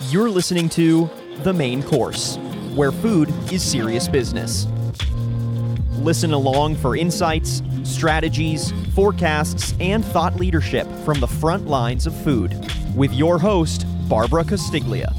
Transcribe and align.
You're 0.00 0.28
listening 0.28 0.68
to 0.70 1.08
The 1.44 1.52
Main 1.52 1.80
Course, 1.80 2.36
where 2.74 2.90
food 2.90 3.32
is 3.52 3.62
serious 3.62 4.08
business. 4.08 4.66
Listen 5.98 6.32
along 6.32 6.74
for 6.74 6.96
insights, 6.96 7.62
strategies, 7.84 8.72
forecasts, 8.92 9.72
and 9.78 10.04
thought 10.04 10.34
leadership 10.34 10.88
from 11.04 11.20
the 11.20 11.28
front 11.28 11.68
lines 11.68 12.08
of 12.08 12.24
food 12.24 12.58
with 12.96 13.12
your 13.12 13.38
host, 13.38 13.86
Barbara 14.08 14.42
Castiglia. 14.42 15.14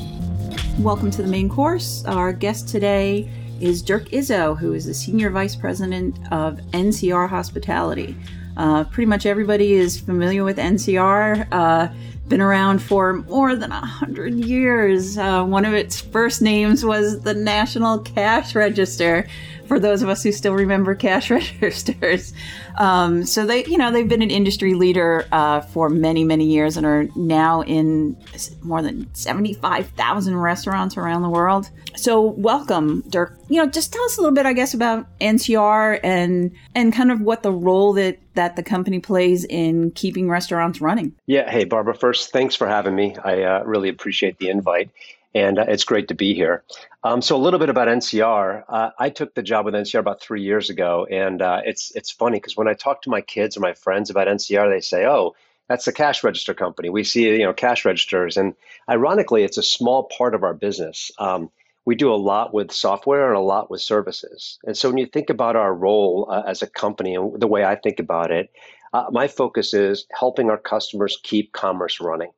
Welcome 0.79 1.09
to 1.11 1.21
the 1.21 1.29
main 1.29 1.47
course. 1.47 2.03
Our 2.03 2.33
guest 2.33 2.67
today 2.67 3.29
is 3.61 3.81
Dirk 3.81 4.09
Izzo, 4.09 4.57
who 4.57 4.73
is 4.73 4.85
the 4.85 4.93
Senior 4.93 5.29
Vice 5.29 5.55
President 5.55 6.19
of 6.33 6.57
NCR 6.73 7.29
Hospitality. 7.29 8.17
Uh, 8.57 8.83
pretty 8.85 9.05
much 9.05 9.25
everybody 9.25 9.73
is 9.73 9.99
familiar 9.99 10.43
with 10.43 10.57
NCR. 10.57 11.47
Uh, 11.51 11.87
been 12.27 12.41
around 12.41 12.81
for 12.81 13.13
more 13.13 13.55
than 13.55 13.71
a 13.71 13.85
hundred 13.85 14.33
years. 14.33 15.17
Uh, 15.17 15.43
one 15.43 15.65
of 15.65 15.73
its 15.73 16.01
first 16.01 16.41
names 16.41 16.83
was 16.83 17.21
the 17.21 17.33
National 17.33 17.99
Cash 17.99 18.55
Register, 18.55 19.27
for 19.67 19.79
those 19.79 20.01
of 20.01 20.09
us 20.09 20.23
who 20.23 20.31
still 20.31 20.53
remember 20.53 20.95
cash 20.95 21.29
registers. 21.61 22.33
Um, 22.77 23.25
so 23.25 23.45
they, 23.45 23.65
you 23.65 23.77
know, 23.77 23.91
they've 23.91 24.07
been 24.07 24.21
an 24.21 24.31
industry 24.31 24.73
leader 24.73 25.25
uh, 25.31 25.61
for 25.61 25.89
many, 25.89 26.23
many 26.23 26.45
years 26.45 26.77
and 26.77 26.85
are 26.85 27.07
now 27.15 27.61
in 27.63 28.17
more 28.61 28.81
than 28.81 29.13
seventy-five 29.13 29.87
thousand 29.89 30.37
restaurants 30.37 30.97
around 30.97 31.21
the 31.21 31.29
world. 31.29 31.69
So 31.95 32.21
welcome, 32.21 33.01
Dirk. 33.09 33.37
You 33.47 33.63
know, 33.63 33.69
just 33.69 33.93
tell 33.93 34.03
us 34.03 34.17
a 34.17 34.21
little 34.21 34.35
bit, 34.35 34.45
I 34.45 34.53
guess, 34.53 34.73
about 34.73 35.07
NCR 35.19 35.99
and 36.03 36.51
and 36.73 36.93
kind 36.93 37.11
of 37.11 37.21
what 37.21 37.43
the 37.43 37.51
role 37.51 37.93
that 37.93 38.19
that 38.35 38.55
the 38.55 38.63
company 38.63 38.99
plays 38.99 39.45
in 39.45 39.91
keeping 39.91 40.29
restaurants 40.29 40.81
running. 40.81 41.13
Yeah. 41.25 41.49
Hey, 41.49 41.63
Barbara. 41.63 41.95
First, 41.95 42.31
thanks 42.31 42.55
for 42.55 42.67
having 42.67 42.95
me. 42.95 43.15
I 43.23 43.43
uh, 43.43 43.63
really 43.63 43.89
appreciate 43.89 44.37
the 44.39 44.49
invite 44.49 44.89
and 45.35 45.59
uh, 45.59 45.65
it's 45.67 45.83
great 45.83 46.07
to 46.07 46.15
be 46.15 46.33
here. 46.33 46.63
Um, 47.03 47.21
so 47.21 47.35
a 47.35 47.37
little 47.37 47.59
bit 47.59 47.69
about 47.69 47.89
NCR. 47.89 48.63
Uh, 48.67 48.89
I 48.97 49.09
took 49.09 49.35
the 49.35 49.43
job 49.43 49.65
with 49.65 49.75
NCR 49.75 49.99
about 49.99 50.21
three 50.21 50.41
years 50.41 50.69
ago, 50.69 51.05
and 51.11 51.41
uh, 51.41 51.61
it's 51.65 51.91
it's 51.91 52.09
funny 52.09 52.37
because 52.37 52.57
when 52.57 52.69
I 52.69 52.73
talk 52.73 53.01
to 53.03 53.09
my 53.09 53.21
kids 53.21 53.57
or 53.57 53.59
my 53.59 53.73
friends 53.73 54.09
about 54.09 54.27
NCR, 54.27 54.69
they 54.69 54.81
say, 54.81 55.05
"Oh, 55.05 55.35
that's 55.67 55.87
a 55.87 55.93
cash 55.93 56.23
register 56.23 56.53
company. 56.53 56.89
We 56.89 57.03
see 57.03 57.29
you 57.29 57.43
know 57.43 57.53
cash 57.53 57.85
registers," 57.85 58.37
and 58.37 58.55
ironically, 58.89 59.43
it's 59.43 59.57
a 59.57 59.63
small 59.63 60.09
part 60.17 60.33
of 60.33 60.43
our 60.43 60.53
business. 60.53 61.11
Um, 61.19 61.51
we 61.83 61.93
do 61.93 62.11
a 62.11 62.15
lot 62.15 62.51
with 62.51 62.71
software 62.71 63.27
and 63.27 63.37
a 63.37 63.41
lot 63.41 63.69
with 63.69 63.79
services. 63.79 64.57
And 64.65 64.75
so 64.75 64.89
when 64.89 64.97
you 64.97 65.05
think 65.05 65.29
about 65.29 65.55
our 65.55 65.71
role 65.71 66.27
uh, 66.31 66.41
as 66.47 66.63
a 66.63 66.67
company 66.67 67.13
and 67.13 67.39
the 67.39 67.45
way 67.45 67.63
I 67.63 67.75
think 67.75 67.99
about 67.99 68.31
it, 68.31 68.49
uh, 68.91 69.05
my 69.11 69.27
focus 69.27 69.75
is 69.75 70.07
helping 70.17 70.49
our 70.49 70.57
customers 70.57 71.19
keep 71.21 71.53
commerce 71.53 72.01
running. 72.01 72.31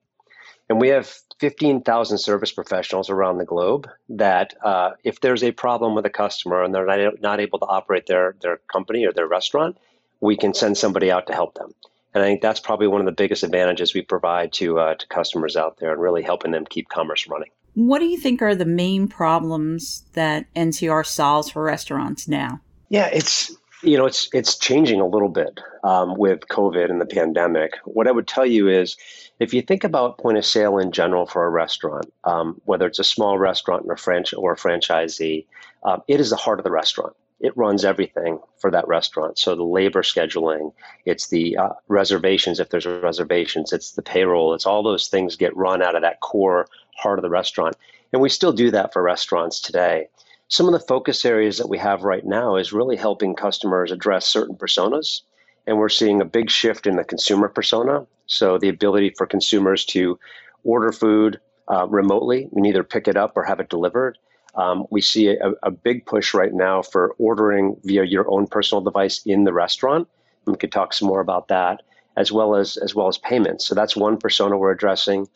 And 0.69 0.81
we 0.81 0.89
have 0.89 1.13
15,000 1.39 2.17
service 2.17 2.51
professionals 2.51 3.09
around 3.09 3.37
the 3.37 3.45
globe 3.45 3.87
that 4.09 4.55
uh, 4.63 4.91
if 5.03 5.21
there's 5.21 5.43
a 5.43 5.51
problem 5.51 5.93
with 5.93 6.05
a 6.05 6.09
customer 6.09 6.63
and 6.63 6.73
they're 6.73 6.85
not, 6.85 7.21
not 7.21 7.39
able 7.39 7.59
to 7.59 7.65
operate 7.65 8.07
their, 8.07 8.35
their 8.41 8.57
company 8.71 9.05
or 9.05 9.13
their 9.13 9.27
restaurant, 9.27 9.77
we 10.19 10.35
can 10.35 10.53
send 10.53 10.77
somebody 10.77 11.11
out 11.11 11.27
to 11.27 11.33
help 11.33 11.53
them. 11.55 11.73
And 12.13 12.23
I 12.23 12.27
think 12.27 12.41
that's 12.41 12.59
probably 12.59 12.87
one 12.87 13.01
of 13.01 13.05
the 13.05 13.11
biggest 13.11 13.43
advantages 13.43 13.93
we 13.93 14.01
provide 14.01 14.51
to, 14.53 14.79
uh, 14.79 14.95
to 14.95 15.07
customers 15.07 15.55
out 15.55 15.77
there 15.77 15.91
and 15.91 16.01
really 16.01 16.23
helping 16.23 16.51
them 16.51 16.65
keep 16.65 16.89
commerce 16.89 17.27
running. 17.27 17.49
What 17.75 17.99
do 17.99 18.05
you 18.05 18.17
think 18.17 18.41
are 18.41 18.55
the 18.55 18.65
main 18.65 19.07
problems 19.07 20.03
that 20.13 20.51
NCR 20.55 21.05
solves 21.05 21.51
for 21.51 21.61
restaurants 21.61 22.27
now? 22.27 22.61
Yeah, 22.89 23.07
it's 23.13 23.55
you 23.83 23.97
know 23.97 24.05
it's 24.05 24.29
it's 24.33 24.57
changing 24.57 24.99
a 24.99 25.07
little 25.07 25.29
bit 25.29 25.59
um, 25.83 26.15
with 26.15 26.47
COVID 26.47 26.89
and 26.89 26.99
the 26.99 27.05
pandemic. 27.05 27.73
What 27.85 28.07
I 28.07 28.11
would 28.11 28.27
tell 28.27 28.45
you 28.45 28.67
is 28.67 28.97
if 29.39 29.53
you 29.53 29.61
think 29.61 29.83
about 29.83 30.17
point 30.17 30.37
of 30.37 30.45
sale 30.45 30.77
in 30.77 30.91
general 30.91 31.25
for 31.25 31.45
a 31.45 31.49
restaurant, 31.49 32.11
um, 32.23 32.59
whether 32.65 32.87
it's 32.87 32.99
a 32.99 33.03
small 33.03 33.37
restaurant 33.37 33.85
or 33.85 33.93
a, 33.93 33.97
franch- 33.97 34.37
or 34.37 34.53
a 34.53 34.57
franchisee, 34.57 35.45
um, 35.83 36.01
it 36.07 36.19
is 36.19 36.29
the 36.29 36.35
heart 36.35 36.59
of 36.59 36.63
the 36.63 36.71
restaurant. 36.71 37.15
It 37.39 37.55
runs 37.55 37.85
everything 37.85 38.39
for 38.57 38.71
that 38.71 38.87
restaurant. 38.87 39.37
So 39.37 39.53
the 39.53 39.63
labor 39.63 40.01
scheduling, 40.01 40.73
it's 41.05 41.27
the 41.27 41.55
uh, 41.55 41.69
reservations 41.87 42.59
if 42.59 42.69
there's 42.69 42.87
reservations, 42.87 43.71
it's 43.71 43.91
the 43.91 44.01
payroll, 44.01 44.55
it's 44.55 44.65
all 44.65 44.81
those 44.81 45.07
things 45.07 45.35
get 45.35 45.55
run 45.55 45.83
out 45.83 45.95
of 45.95 46.01
that 46.01 46.19
core 46.19 46.67
heart 46.95 47.19
of 47.19 47.23
the 47.23 47.29
restaurant. 47.29 47.75
And 48.11 48.23
we 48.23 48.29
still 48.29 48.53
do 48.53 48.71
that 48.71 48.91
for 48.91 49.03
restaurants 49.03 49.61
today. 49.61 50.07
Some 50.49 50.67
of 50.67 50.73
the 50.73 50.79
focus 50.87 51.25
areas 51.25 51.57
that 51.57 51.69
we 51.69 51.77
have 51.77 52.03
right 52.03 52.25
now 52.25 52.55
is 52.55 52.71
really 52.71 52.95
helping 52.95 53.35
customers 53.35 53.91
address 53.91 54.27
certain 54.27 54.55
personas 54.55 55.21
and 55.67 55.77
we're 55.77 55.89
seeing 55.89 56.21
a 56.21 56.25
big 56.25 56.49
shift 56.49 56.87
in 56.87 56.95
the 56.95 57.03
consumer 57.03 57.49
persona. 57.49 58.07
So 58.25 58.57
the 58.57 58.69
ability 58.69 59.13
for 59.17 59.27
consumers 59.27 59.85
to 59.87 60.17
order 60.63 60.91
food 60.91 61.39
uh, 61.69 61.85
remotely, 61.87 62.47
and 62.55 62.65
either 62.65 62.83
pick 62.83 63.09
it 63.09 63.17
up 63.17 63.33
or 63.35 63.43
have 63.43 63.59
it 63.59 63.69
delivered. 63.69 64.17
Um, 64.55 64.85
we 64.89 65.01
see 65.01 65.27
a, 65.27 65.51
a, 65.61 65.69
big 65.69 66.05
push 66.05 66.33
right 66.33 66.53
now 66.53 66.81
for 66.81 67.13
ordering 67.19 67.75
via 67.83 68.05
your 68.05 68.25
own 68.31 68.47
personal 68.47 68.81
device 68.81 69.21
in 69.25 69.43
the 69.43 69.51
restaurant. 69.53 70.07
And 70.45 70.55
we 70.55 70.57
could 70.57 70.71
talk 70.71 70.93
some 70.93 71.09
more 71.09 71.19
about 71.19 71.49
that, 71.49 71.83
as 72.15 72.31
well 72.31 72.55
as 72.55 72.77
as 72.77 72.95
well 72.95 73.07
as 73.07 73.17
payments. 73.17 73.67
So 73.67 73.75
that's 73.75 73.95
one 73.95 74.17
persona 74.17 74.57
we're 74.57 74.71
addressing. 74.71 75.27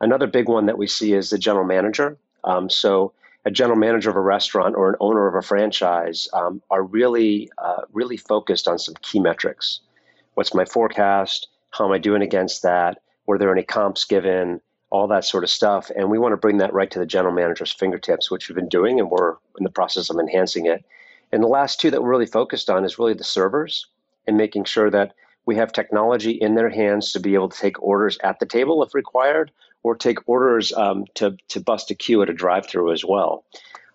Another 0.00 0.26
big 0.26 0.48
one 0.48 0.66
that 0.66 0.78
we 0.78 0.86
see 0.86 1.12
is 1.12 1.30
the 1.30 1.38
general 1.38 1.66
manager. 1.66 2.16
Um, 2.42 2.68
so 2.68 3.12
a 3.44 3.50
general 3.50 3.78
manager 3.78 4.10
of 4.10 4.16
a 4.16 4.20
restaurant 4.20 4.74
or 4.74 4.88
an 4.88 4.96
owner 5.00 5.26
of 5.26 5.34
a 5.34 5.46
franchise 5.46 6.28
um, 6.32 6.62
are 6.70 6.82
really 6.82 7.50
uh, 7.58 7.82
really 7.92 8.16
focused 8.16 8.66
on 8.68 8.78
some 8.78 8.94
key 9.02 9.20
metrics. 9.20 9.80
What's 10.34 10.54
my 10.54 10.64
forecast? 10.64 11.48
How 11.70 11.86
am 11.86 11.92
I 11.92 11.98
doing 11.98 12.22
against 12.22 12.62
that? 12.62 13.02
Were 13.26 13.38
there 13.38 13.52
any 13.52 13.62
comps 13.62 14.04
given? 14.04 14.60
All 14.90 15.08
that 15.08 15.24
sort 15.24 15.42
of 15.42 15.50
stuff, 15.50 15.90
and 15.96 16.08
we 16.08 16.20
want 16.20 16.34
to 16.34 16.36
bring 16.36 16.58
that 16.58 16.72
right 16.72 16.88
to 16.92 17.00
the 17.00 17.06
general 17.06 17.34
manager's 17.34 17.72
fingertips, 17.72 18.30
which 18.30 18.48
we've 18.48 18.54
been 18.54 18.68
doing, 18.68 19.00
and 19.00 19.10
we're 19.10 19.32
in 19.58 19.64
the 19.64 19.70
process 19.70 20.08
of 20.08 20.18
enhancing 20.18 20.66
it. 20.66 20.84
And 21.32 21.42
the 21.42 21.48
last 21.48 21.80
two 21.80 21.90
that 21.90 22.00
we're 22.00 22.10
really 22.10 22.26
focused 22.26 22.70
on 22.70 22.84
is 22.84 22.96
really 22.96 23.14
the 23.14 23.24
servers 23.24 23.88
and 24.28 24.36
making 24.36 24.64
sure 24.64 24.90
that 24.90 25.14
we 25.46 25.56
have 25.56 25.72
technology 25.72 26.30
in 26.30 26.54
their 26.54 26.70
hands 26.70 27.12
to 27.12 27.18
be 27.18 27.34
able 27.34 27.48
to 27.48 27.58
take 27.58 27.82
orders 27.82 28.18
at 28.22 28.38
the 28.38 28.46
table 28.46 28.84
if 28.84 28.94
required, 28.94 29.50
or 29.84 29.94
take 29.94 30.28
orders 30.28 30.72
um, 30.72 31.04
to, 31.14 31.36
to 31.48 31.60
bust 31.60 31.92
a 31.92 31.94
queue 31.94 32.22
at 32.22 32.30
a 32.30 32.32
drive 32.32 32.66
through 32.66 32.92
as 32.92 33.04
well. 33.04 33.44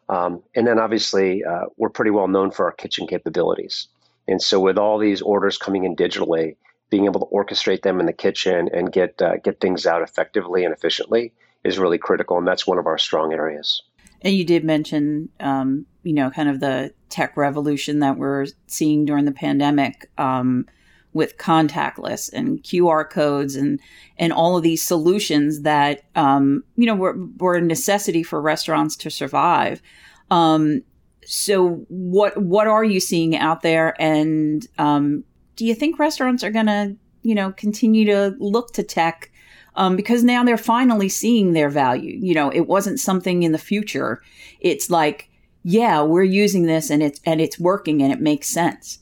Um, 0.07 0.41
and 0.55 0.66
then 0.66 0.79
obviously, 0.79 1.44
uh, 1.44 1.66
we're 1.75 1.89
pretty 1.89 2.11
well 2.11 2.27
known 2.27 2.51
for 2.51 2.66
our 2.66 2.72
kitchen 2.72 3.05
capabilities. 3.05 3.88
And 4.27 4.41
so, 4.41 4.59
with 4.59 4.77
all 4.77 4.97
these 4.97 5.22
orders 5.22 5.57
coming 5.57 5.83
in 5.83 5.95
digitally, 5.95 6.55
being 6.89 7.05
able 7.05 7.19
to 7.19 7.25
orchestrate 7.27 7.83
them 7.83 8.00
in 8.00 8.05
the 8.05 8.13
kitchen 8.13 8.69
and 8.73 8.91
get 8.91 9.22
uh, 9.22 9.38
get 9.38 9.59
things 9.59 9.85
out 9.85 10.01
effectively 10.01 10.63
and 10.63 10.73
efficiently 10.73 11.33
is 11.63 11.77
really 11.77 11.97
critical, 11.97 12.38
and 12.38 12.47
that's 12.47 12.66
one 12.66 12.79
of 12.79 12.88
our 12.88 12.97
strong 12.97 13.33
areas. 13.33 13.83
And 14.21 14.33
you 14.33 14.44
did 14.44 14.63
mention, 14.63 15.29
um, 15.39 15.85
you 16.03 16.13
know, 16.13 16.29
kind 16.31 16.50
of 16.50 16.59
the 16.59 16.94
tech 17.09 17.38
revolution 17.38 18.00
that 18.00 18.17
we're 18.17 18.47
seeing 18.67 19.06
during 19.06 19.25
the 19.25 19.31
pandemic. 19.31 20.09
Um, 20.17 20.66
with 21.13 21.37
contactless 21.37 22.31
and 22.31 22.61
QR 22.63 23.09
codes 23.09 23.55
and 23.55 23.79
and 24.17 24.31
all 24.31 24.57
of 24.57 24.63
these 24.63 24.83
solutions 24.83 25.61
that 25.61 26.03
um, 26.15 26.63
you 26.75 26.85
know 26.85 26.95
were, 26.95 27.17
were 27.37 27.55
a 27.55 27.61
necessity 27.61 28.23
for 28.23 28.41
restaurants 28.41 28.95
to 28.97 29.09
survive. 29.09 29.81
Um, 30.29 30.83
so 31.25 31.85
what 31.89 32.37
what 32.37 32.67
are 32.67 32.83
you 32.83 32.99
seeing 32.99 33.35
out 33.35 33.61
there, 33.61 33.99
and 33.99 34.67
um, 34.77 35.23
do 35.55 35.65
you 35.65 35.75
think 35.75 35.99
restaurants 35.99 36.43
are 36.43 36.51
going 36.51 36.67
to 36.67 36.95
you 37.23 37.35
know 37.35 37.51
continue 37.53 38.05
to 38.05 38.35
look 38.39 38.73
to 38.73 38.83
tech? 38.83 39.31
Um, 39.75 39.95
because 39.95 40.23
now 40.23 40.43
they're 40.43 40.57
finally 40.57 41.07
seeing 41.07 41.53
their 41.53 41.69
value. 41.69 42.17
You 42.21 42.33
know, 42.33 42.49
it 42.49 42.67
wasn't 42.67 42.99
something 42.99 43.43
in 43.43 43.53
the 43.53 43.57
future. 43.57 44.21
It's 44.59 44.89
like, 44.89 45.29
yeah, 45.63 46.01
we're 46.01 46.23
using 46.23 46.63
this 46.63 46.89
and 46.89 47.01
it's 47.01 47.21
and 47.25 47.39
it's 47.39 47.59
working 47.59 48.01
and 48.01 48.11
it 48.11 48.19
makes 48.19 48.47
sense. 48.47 48.99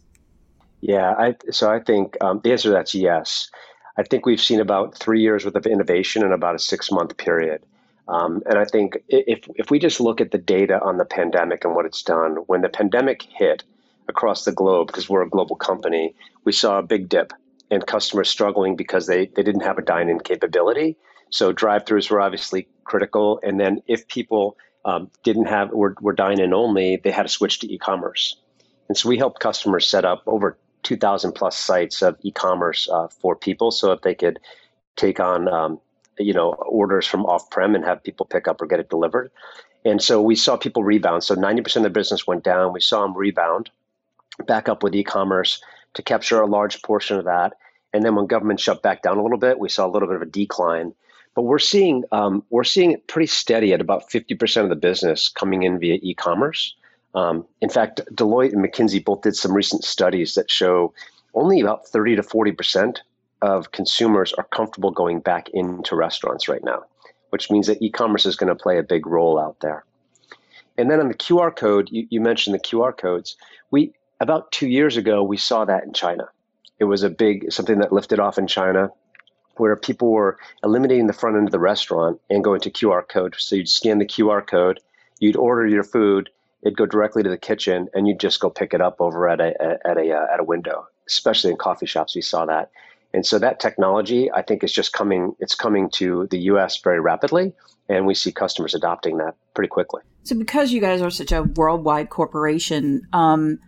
Yeah, 0.81 1.13
I, 1.17 1.35
so 1.51 1.71
I 1.71 1.79
think 1.79 2.17
um, 2.21 2.41
the 2.43 2.51
answer 2.51 2.69
to 2.69 2.73
that's 2.73 2.93
yes. 2.93 3.49
I 3.97 4.03
think 4.03 4.25
we've 4.25 4.41
seen 4.41 4.59
about 4.59 4.97
three 4.97 5.21
years 5.21 5.43
worth 5.43 5.55
of 5.55 5.65
innovation 5.65 6.23
in 6.23 6.31
about 6.31 6.55
a 6.55 6.59
six 6.59 6.91
month 6.91 7.17
period. 7.17 7.63
Um, 8.07 8.41
and 8.45 8.57
I 8.57 8.65
think 8.65 8.97
if, 9.09 9.39
if 9.55 9.69
we 9.69 9.79
just 9.79 9.99
look 9.99 10.21
at 10.21 10.31
the 10.31 10.37
data 10.37 10.79
on 10.81 10.97
the 10.97 11.05
pandemic 11.05 11.65
and 11.65 11.75
what 11.75 11.85
it's 11.85 12.03
done, 12.03 12.37
when 12.47 12.61
the 12.61 12.69
pandemic 12.69 13.23
hit 13.23 13.63
across 14.07 14.45
the 14.45 14.51
globe, 14.53 14.87
because 14.87 15.09
we're 15.09 15.23
a 15.23 15.29
global 15.29 15.55
company, 15.55 16.15
we 16.45 16.51
saw 16.53 16.77
a 16.77 16.83
big 16.83 17.09
dip 17.09 17.33
and 17.69 17.85
customers 17.85 18.29
struggling 18.29 18.75
because 18.77 19.07
they, 19.07 19.25
they 19.35 19.43
didn't 19.43 19.61
have 19.61 19.77
a 19.77 19.81
dine 19.81 20.09
in 20.09 20.19
capability. 20.19 20.95
So 21.31 21.51
drive 21.51 21.83
throughs 21.83 22.09
were 22.09 22.21
obviously 22.21 22.69
critical. 22.85 23.41
And 23.43 23.59
then 23.59 23.81
if 23.87 24.07
people 24.07 24.55
um, 24.85 25.11
didn't 25.23 25.47
have, 25.47 25.71
were, 25.71 25.95
were 25.99 26.13
dine 26.13 26.39
in 26.39 26.53
only, 26.53 27.01
they 27.03 27.11
had 27.11 27.23
to 27.23 27.29
switch 27.29 27.59
to 27.59 27.73
e 27.73 27.77
commerce. 27.77 28.37
And 28.87 28.97
so 28.97 29.09
we 29.09 29.17
helped 29.17 29.41
customers 29.41 29.85
set 29.89 30.05
up 30.05 30.23
over 30.27 30.57
2,000 30.87 31.33
plus 31.33 31.57
sites 31.57 32.01
of 32.01 32.17
e-commerce 32.21 32.87
uh, 32.89 33.09
for 33.09 33.35
people, 33.35 33.71
so 33.71 33.91
if 33.91 34.01
they 34.01 34.15
could 34.15 34.39
take 34.95 35.19
on 35.19 35.47
um, 35.49 35.79
you 36.17 36.33
know 36.33 36.53
orders 36.53 37.05
from 37.05 37.25
off-prem 37.25 37.75
and 37.75 37.83
have 37.83 38.01
people 38.03 38.25
pick 38.25 38.47
up 38.47 38.61
or 38.61 38.67
get 38.67 38.79
it 38.79 38.89
delivered. 38.89 39.29
And 39.83 40.01
so 40.01 40.21
we 40.21 40.35
saw 40.35 40.55
people 40.55 40.83
rebound. 40.83 41.23
So 41.23 41.35
90% 41.35 41.77
of 41.77 41.83
the 41.83 41.89
business 41.89 42.25
went 42.25 42.43
down. 42.43 42.73
We 42.73 42.81
saw 42.81 43.01
them 43.01 43.17
rebound 43.17 43.69
back 44.45 44.69
up 44.69 44.81
with 44.81 44.95
e-commerce 44.95 45.61
to 45.95 46.01
capture 46.01 46.41
a 46.41 46.47
large 46.47 46.81
portion 46.81 47.17
of 47.17 47.25
that. 47.25 47.53
And 47.93 48.03
then 48.03 48.15
when 48.15 48.27
government 48.27 48.59
shut 48.59 48.81
back 48.81 49.01
down 49.01 49.17
a 49.17 49.23
little 49.23 49.37
bit, 49.37 49.59
we 49.59 49.69
saw 49.69 49.85
a 49.85 49.91
little 49.91 50.07
bit 50.07 50.15
of 50.15 50.21
a 50.21 50.25
decline. 50.25 50.93
but 51.35 51.43
we're 51.43 51.59
seeing 51.59 52.03
um, 52.11 52.43
we're 52.49 52.63
seeing 52.63 52.91
it 52.91 53.07
pretty 53.07 53.27
steady 53.27 53.73
at 53.73 53.81
about 53.81 54.09
50% 54.09 54.63
of 54.63 54.69
the 54.69 54.75
business 54.75 55.27
coming 55.29 55.63
in 55.63 55.79
via 55.79 55.97
e-commerce. 56.01 56.75
Um, 57.17 57.47
in 57.61 57.69
fact, 57.69 57.99
Deloitte 58.13 58.53
and 58.53 58.63
McKinsey 58.63 59.03
both 59.03 59.21
did 59.21 59.35
some 59.35 59.51
recent 59.51 59.83
studies 59.83 60.35
that 60.35 60.51
show 60.51 60.93
only 61.33 61.59
about 61.59 61.87
30 61.87 62.17
to 62.17 62.21
40% 62.21 62.99
of 63.41 63.71
consumers 63.71 64.33
are 64.33 64.43
comfortable 64.43 64.91
going 64.91 65.21
back 65.21 65.49
into 65.49 65.95
restaurants 65.95 66.47
right 66.47 66.63
now, 66.63 66.83
which 67.31 67.49
means 67.49 67.65
that 67.67 67.81
e-commerce 67.81 68.27
is 68.27 68.35
going 68.35 68.55
to 68.55 68.63
play 68.63 68.77
a 68.77 68.83
big 68.83 69.07
role 69.07 69.39
out 69.39 69.59
there. 69.61 69.83
And 70.77 70.91
then 70.91 70.99
on 70.99 71.07
the 71.07 71.15
QR 71.15 71.55
code, 71.55 71.89
you, 71.91 72.05
you 72.11 72.21
mentioned 72.21 72.53
the 72.53 72.59
QR 72.59 72.95
codes. 72.95 73.35
We 73.71 73.93
about 74.19 74.51
two 74.51 74.67
years 74.67 74.95
ago 74.95 75.23
we 75.23 75.37
saw 75.37 75.65
that 75.65 75.85
in 75.85 75.93
China. 75.93 76.29
It 76.77 76.83
was 76.83 77.01
a 77.01 77.09
big 77.09 77.51
something 77.51 77.79
that 77.79 77.91
lifted 77.91 78.19
off 78.19 78.37
in 78.37 78.45
China 78.45 78.91
where 79.55 79.75
people 79.75 80.11
were 80.11 80.37
eliminating 80.63 81.07
the 81.07 81.13
front 81.13 81.35
end 81.35 81.47
of 81.47 81.51
the 81.51 81.57
restaurant 81.57 82.21
and 82.29 82.43
going 82.43 82.61
to 82.61 82.69
QR 82.69 83.07
code. 83.07 83.33
So 83.39 83.55
you'd 83.55 83.69
scan 83.69 83.97
the 83.97 84.05
QR 84.05 84.45
code, 84.45 84.79
you'd 85.17 85.35
order 85.35 85.65
your 85.65 85.83
food, 85.83 86.29
it'd 86.61 86.77
go 86.77 86.85
directly 86.85 87.23
to 87.23 87.29
the 87.29 87.37
kitchen, 87.37 87.87
and 87.93 88.07
you'd 88.07 88.19
just 88.19 88.39
go 88.39 88.49
pick 88.49 88.73
it 88.73 88.81
up 88.81 88.97
over 88.99 89.27
at 89.29 89.39
a 89.39 89.53
at 89.85 89.97
a 89.97 90.11
uh, 90.11 90.33
at 90.33 90.39
a 90.39 90.43
window. 90.43 90.87
Especially 91.07 91.51
in 91.51 91.57
coffee 91.57 91.85
shops, 91.85 92.15
we 92.15 92.21
saw 92.21 92.45
that. 92.45 92.69
And 93.13 93.25
so 93.25 93.39
that 93.39 93.59
technology, 93.61 94.29
I 94.31 94.41
think, 94.41 94.63
is 94.63 94.71
just 94.71 94.93
coming. 94.93 95.35
It's 95.39 95.55
coming 95.55 95.89
to 95.91 96.27
the 96.29 96.39
U.S. 96.51 96.77
very 96.81 96.99
rapidly, 96.99 97.53
and 97.87 98.05
we 98.05 98.13
see 98.13 98.31
customers 98.31 98.75
adopting 98.75 99.17
that 99.17 99.35
pretty 99.53 99.69
quickly. 99.69 100.01
So, 100.23 100.35
because 100.37 100.71
you 100.71 100.81
guys 100.81 101.01
are 101.01 101.09
such 101.09 101.31
a 101.31 101.43
worldwide 101.43 102.09
corporation, 102.09 103.07
um, 103.13 103.59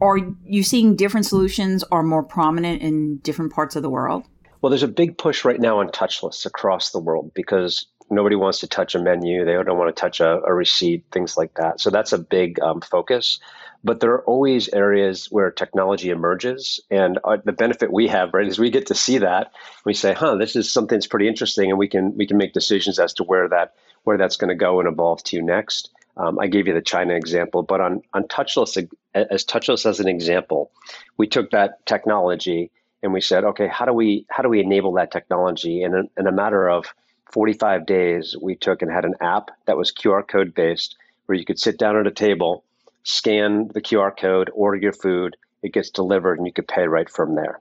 are 0.00 0.18
you 0.44 0.62
seeing 0.64 0.96
different 0.96 1.26
solutions 1.26 1.84
are 1.92 2.02
more 2.02 2.24
prominent 2.24 2.82
in 2.82 3.18
different 3.18 3.52
parts 3.52 3.76
of 3.76 3.82
the 3.82 3.90
world? 3.90 4.24
Well, 4.60 4.70
there's 4.70 4.82
a 4.82 4.88
big 4.88 5.18
push 5.18 5.44
right 5.44 5.60
now 5.60 5.80
on 5.80 5.88
touchless 5.88 6.46
across 6.46 6.90
the 6.90 7.00
world 7.00 7.32
because 7.34 7.86
nobody 8.12 8.36
wants 8.36 8.60
to 8.60 8.66
touch 8.66 8.94
a 8.94 8.98
menu. 8.98 9.44
They 9.44 9.52
don't 9.52 9.78
want 9.78 9.94
to 9.94 10.00
touch 10.00 10.20
a, 10.20 10.40
a 10.42 10.54
receipt, 10.54 11.04
things 11.10 11.36
like 11.36 11.54
that. 11.54 11.80
So 11.80 11.90
that's 11.90 12.12
a 12.12 12.18
big 12.18 12.60
um, 12.60 12.80
focus. 12.80 13.40
But 13.84 13.98
there 13.98 14.12
are 14.12 14.24
always 14.24 14.68
areas 14.68 15.26
where 15.26 15.50
technology 15.50 16.10
emerges. 16.10 16.78
And 16.90 17.18
uh, 17.24 17.38
the 17.44 17.52
benefit 17.52 17.92
we 17.92 18.08
have, 18.08 18.32
right, 18.32 18.46
is 18.46 18.58
we 18.58 18.70
get 18.70 18.86
to 18.86 18.94
see 18.94 19.18
that. 19.18 19.52
We 19.84 19.94
say, 19.94 20.12
huh, 20.12 20.36
this 20.36 20.54
is 20.54 20.70
something 20.70 20.96
that's 20.96 21.08
pretty 21.08 21.26
interesting. 21.26 21.70
And 21.70 21.78
we 21.78 21.88
can, 21.88 22.16
we 22.16 22.26
can 22.26 22.36
make 22.36 22.52
decisions 22.52 23.00
as 23.00 23.14
to 23.14 23.24
where 23.24 23.48
that, 23.48 23.74
where 24.04 24.18
that's 24.18 24.36
going 24.36 24.50
to 24.50 24.54
go 24.54 24.78
and 24.78 24.88
evolve 24.88 25.24
to 25.24 25.42
next. 25.42 25.90
Um, 26.16 26.38
I 26.38 26.46
gave 26.46 26.68
you 26.68 26.74
the 26.74 26.82
China 26.82 27.14
example, 27.14 27.62
but 27.62 27.80
on, 27.80 28.02
on 28.12 28.24
touchless, 28.24 28.88
as 29.14 29.44
touchless 29.44 29.86
as 29.86 29.98
an 29.98 30.08
example, 30.08 30.70
we 31.16 31.26
took 31.26 31.50
that 31.50 31.84
technology 31.86 32.70
and 33.02 33.12
we 33.12 33.20
said, 33.20 33.44
okay, 33.44 33.66
how 33.66 33.84
do 33.84 33.92
we 33.92 34.26
how 34.28 34.42
do 34.42 34.48
we 34.48 34.60
enable 34.60 34.92
that 34.92 35.10
technology? 35.10 35.82
And 35.82 35.94
in, 35.94 36.10
in 36.16 36.26
a 36.26 36.32
matter 36.32 36.68
of 36.68 36.86
45 37.32 37.86
days, 37.86 38.36
we 38.40 38.54
took 38.54 38.82
and 38.82 38.90
had 38.90 39.04
an 39.04 39.14
app 39.20 39.50
that 39.66 39.76
was 39.76 39.92
QR 39.92 40.26
code 40.26 40.54
based, 40.54 40.96
where 41.26 41.36
you 41.36 41.44
could 41.44 41.58
sit 41.58 41.78
down 41.78 41.96
at 41.96 42.06
a 42.06 42.10
table, 42.10 42.64
scan 43.04 43.68
the 43.72 43.80
QR 43.80 44.16
code, 44.16 44.50
order 44.54 44.76
your 44.76 44.92
food, 44.92 45.36
it 45.62 45.72
gets 45.72 45.90
delivered, 45.90 46.38
and 46.38 46.46
you 46.46 46.52
could 46.52 46.68
pay 46.68 46.86
right 46.86 47.08
from 47.08 47.34
there. 47.34 47.58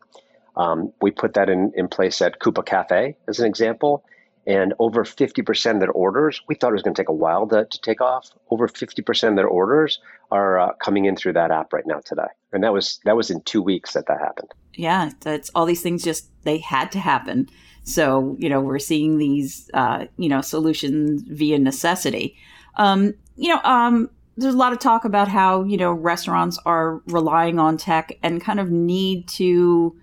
Um, 0.58 0.92
we 1.02 1.12
put 1.12 1.36
that 1.36 1.50
in, 1.50 1.72
in 1.76 1.88
place 1.88 2.22
at 2.22 2.40
Coupa 2.40 2.66
Cafe 2.66 3.16
as 3.28 3.40
an 3.40 3.46
example, 3.46 4.04
and 4.46 4.74
over 4.80 5.04
50% 5.04 5.72
of 5.72 5.80
their 5.80 5.92
orders, 5.92 6.42
we 6.48 6.56
thought 6.56 6.70
it 6.70 6.74
was 6.74 6.82
going 6.82 6.96
to 6.96 7.02
take 7.02 7.10
a 7.10 7.14
while 7.14 7.48
to, 7.48 7.66
to 7.66 7.82
take 7.82 8.02
off. 8.02 8.30
Over 8.50 8.68
50% 8.68 9.30
of 9.30 9.36
their 9.36 9.48
orders 9.48 10.00
are 10.32 10.60
uh, 10.60 10.74
coming 10.74 11.06
in 11.06 11.16
through 11.16 11.34
that 11.34 11.52
app 11.52 11.72
right 11.74 11.86
now 11.86 12.00
today, 12.00 12.28
and 12.52 12.64
that 12.64 12.74
was 12.74 13.00
that 13.06 13.16
was 13.16 13.30
in 13.30 13.42
two 13.42 13.62
weeks 13.62 13.94
that 13.94 14.08
that 14.08 14.20
happened. 14.20 14.52
Yeah, 14.74 15.12
that's 15.20 15.52
all 15.54 15.66
these 15.66 15.82
things 15.82 16.04
just 16.04 16.30
they 16.44 16.58
had 16.58 16.92
to 16.94 17.00
happen. 17.00 17.50
So 17.84 18.36
you 18.40 18.50
know 18.50 18.62
we're 18.62 18.80
seeing 18.80 19.18
these 19.18 19.70
uh, 19.74 20.06
you 20.18 20.30
know 20.30 20.42
solutions 20.42 21.24
via 21.24 21.60
necessity. 21.60 22.36
Um, 22.78 23.14
you 23.36 23.50
know, 23.50 23.62
um, 23.64 24.10
there's 24.38 24.54
a 24.54 24.58
lot 24.58 24.72
of 24.72 24.80
talk 24.80 25.06
about 25.06 25.28
how 25.28 25.64
you 25.64 25.78
know 25.78 25.92
restaurants 25.92 26.58
are 26.66 27.02
relying 27.08 27.60
on 27.60 27.78
tech 27.78 28.18
and 28.24 28.42
kind 28.42 28.60
of 28.60 28.70
need 28.70 29.28
to 29.30 29.96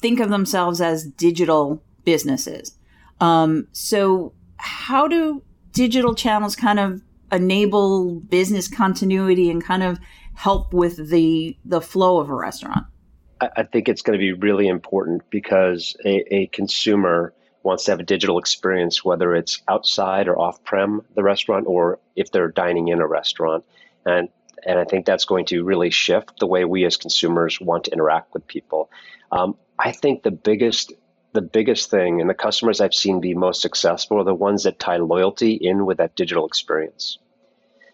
think 0.00 0.20
of 0.20 0.30
themselves 0.30 0.80
as 0.80 1.04
digital 1.04 1.82
businesses 2.04 2.78
um, 3.20 3.66
so, 3.72 4.32
how 4.56 5.08
do 5.08 5.42
digital 5.72 6.14
channels 6.14 6.56
kind 6.56 6.78
of 6.78 7.02
enable 7.30 8.20
business 8.20 8.68
continuity 8.68 9.50
and 9.50 9.62
kind 9.62 9.82
of 9.82 9.98
help 10.34 10.72
with 10.72 11.10
the 11.10 11.56
the 11.64 11.80
flow 11.80 12.20
of 12.20 12.30
a 12.30 12.34
restaurant? 12.34 12.86
I 13.40 13.62
think 13.62 13.88
it's 13.88 14.02
going 14.02 14.18
to 14.18 14.22
be 14.22 14.32
really 14.32 14.68
important 14.68 15.30
because 15.30 15.96
a, 16.04 16.34
a 16.34 16.46
consumer 16.48 17.34
wants 17.62 17.84
to 17.84 17.92
have 17.92 18.00
a 18.00 18.04
digital 18.04 18.38
experience, 18.38 19.04
whether 19.04 19.34
it's 19.34 19.62
outside 19.68 20.28
or 20.28 20.38
off 20.38 20.64
prem 20.64 21.02
the 21.14 21.22
restaurant, 21.22 21.66
or 21.66 21.98
if 22.16 22.30
they're 22.30 22.50
dining 22.50 22.88
in 22.88 23.00
a 23.00 23.06
restaurant, 23.06 23.64
and 24.04 24.28
and 24.66 24.78
I 24.78 24.84
think 24.84 25.06
that's 25.06 25.24
going 25.24 25.46
to 25.46 25.64
really 25.64 25.90
shift 25.90 26.40
the 26.40 26.46
way 26.46 26.64
we 26.64 26.84
as 26.84 26.96
consumers 26.96 27.60
want 27.60 27.84
to 27.84 27.92
interact 27.92 28.34
with 28.34 28.46
people. 28.46 28.90
Um, 29.30 29.56
I 29.78 29.92
think 29.92 30.22
the 30.22 30.32
biggest 30.32 30.92
the 31.32 31.42
biggest 31.42 31.90
thing 31.90 32.20
and 32.20 32.28
the 32.28 32.34
customers 32.34 32.80
I've 32.80 32.94
seen 32.94 33.20
be 33.20 33.34
most 33.34 33.60
successful 33.62 34.18
are 34.18 34.24
the 34.24 34.34
ones 34.34 34.64
that 34.64 34.78
tie 34.78 34.96
loyalty 34.96 35.52
in 35.52 35.86
with 35.86 35.98
that 35.98 36.16
digital 36.16 36.46
experience. 36.46 37.18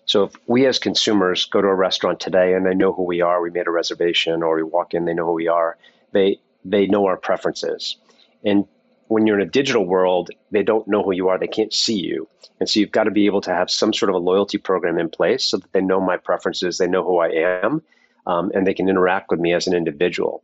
So 0.06 0.24
if 0.24 0.32
we 0.46 0.66
as 0.66 0.78
consumers 0.78 1.46
go 1.46 1.62
to 1.62 1.68
a 1.68 1.74
restaurant 1.74 2.20
today 2.20 2.54
and 2.54 2.66
they 2.66 2.74
know 2.74 2.92
who 2.92 3.04
we 3.04 3.20
are, 3.20 3.40
we 3.40 3.50
made 3.50 3.66
a 3.66 3.70
reservation 3.70 4.42
or 4.42 4.56
we 4.56 4.62
walk 4.62 4.94
in, 4.94 5.04
they 5.04 5.14
know 5.14 5.26
who 5.26 5.32
we 5.32 5.48
are, 5.48 5.78
they 6.12 6.40
they 6.64 6.86
know 6.86 7.06
our 7.06 7.16
preferences. 7.16 7.96
And 8.44 8.66
when 9.08 9.26
you're 9.26 9.38
in 9.38 9.46
a 9.46 9.50
digital 9.50 9.84
world, 9.84 10.30
they 10.50 10.62
don't 10.62 10.88
know 10.88 11.02
who 11.02 11.12
you 11.12 11.28
are, 11.28 11.38
they 11.38 11.46
can't 11.46 11.72
see 11.72 11.98
you. 11.98 12.28
And 12.60 12.68
so 12.68 12.80
you've 12.80 12.90
got 12.90 13.04
to 13.04 13.10
be 13.10 13.26
able 13.26 13.40
to 13.42 13.54
have 13.54 13.70
some 13.70 13.92
sort 13.92 14.10
of 14.10 14.16
a 14.16 14.18
loyalty 14.18 14.58
program 14.58 14.98
in 14.98 15.08
place 15.08 15.44
so 15.44 15.58
that 15.58 15.72
they 15.72 15.80
know 15.80 16.00
my 16.00 16.16
preferences, 16.16 16.78
they 16.78 16.86
know 16.86 17.04
who 17.04 17.18
I 17.18 17.28
am, 17.28 17.82
um, 18.26 18.50
and 18.54 18.66
they 18.66 18.74
can 18.74 18.88
interact 18.88 19.30
with 19.30 19.40
me 19.40 19.52
as 19.52 19.66
an 19.66 19.74
individual. 19.74 20.42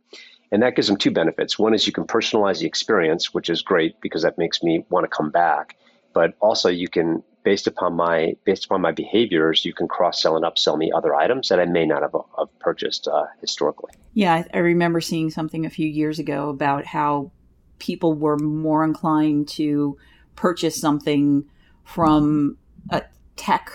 And 0.51 0.61
that 0.61 0.75
gives 0.75 0.87
them 0.87 0.97
two 0.97 1.11
benefits. 1.11 1.57
One 1.57 1.73
is 1.73 1.87
you 1.87 1.93
can 1.93 2.05
personalize 2.05 2.59
the 2.59 2.67
experience, 2.67 3.33
which 3.33 3.49
is 3.49 3.61
great 3.61 3.99
because 4.01 4.23
that 4.23 4.37
makes 4.37 4.61
me 4.61 4.85
want 4.89 5.05
to 5.05 5.07
come 5.07 5.29
back. 5.31 5.77
But 6.13 6.33
also 6.41 6.69
you 6.69 6.89
can, 6.89 7.23
based 7.43 7.67
upon 7.67 7.93
my 7.93 8.33
based 8.45 8.65
upon 8.65 8.81
my 8.81 8.91
behaviors, 8.91 9.65
you 9.65 9.73
can 9.73 9.87
cross 9.87 10.21
sell 10.21 10.35
and 10.35 10.45
upsell 10.45 10.77
me 10.77 10.91
other 10.91 11.15
items 11.15 11.49
that 11.49 11.59
I 11.59 11.65
may 11.65 11.85
not 11.85 12.01
have, 12.01 12.15
have 12.37 12.59
purchased 12.59 13.07
uh, 13.07 13.25
historically. 13.39 13.91
Yeah, 14.13 14.33
I, 14.33 14.45
I 14.53 14.57
remember 14.59 15.01
seeing 15.01 15.29
something 15.29 15.65
a 15.65 15.69
few 15.69 15.87
years 15.87 16.19
ago 16.19 16.49
about 16.49 16.85
how 16.85 17.31
people 17.79 18.13
were 18.13 18.37
more 18.37 18.83
inclined 18.83 19.47
to 19.49 19.97
purchase 20.35 20.79
something 20.79 21.45
from 21.83 22.57
a 22.89 23.03
tech 23.35 23.71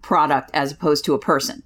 product 0.00 0.50
as 0.54 0.72
opposed 0.72 1.04
to 1.04 1.14
a 1.14 1.18
person. 1.18 1.62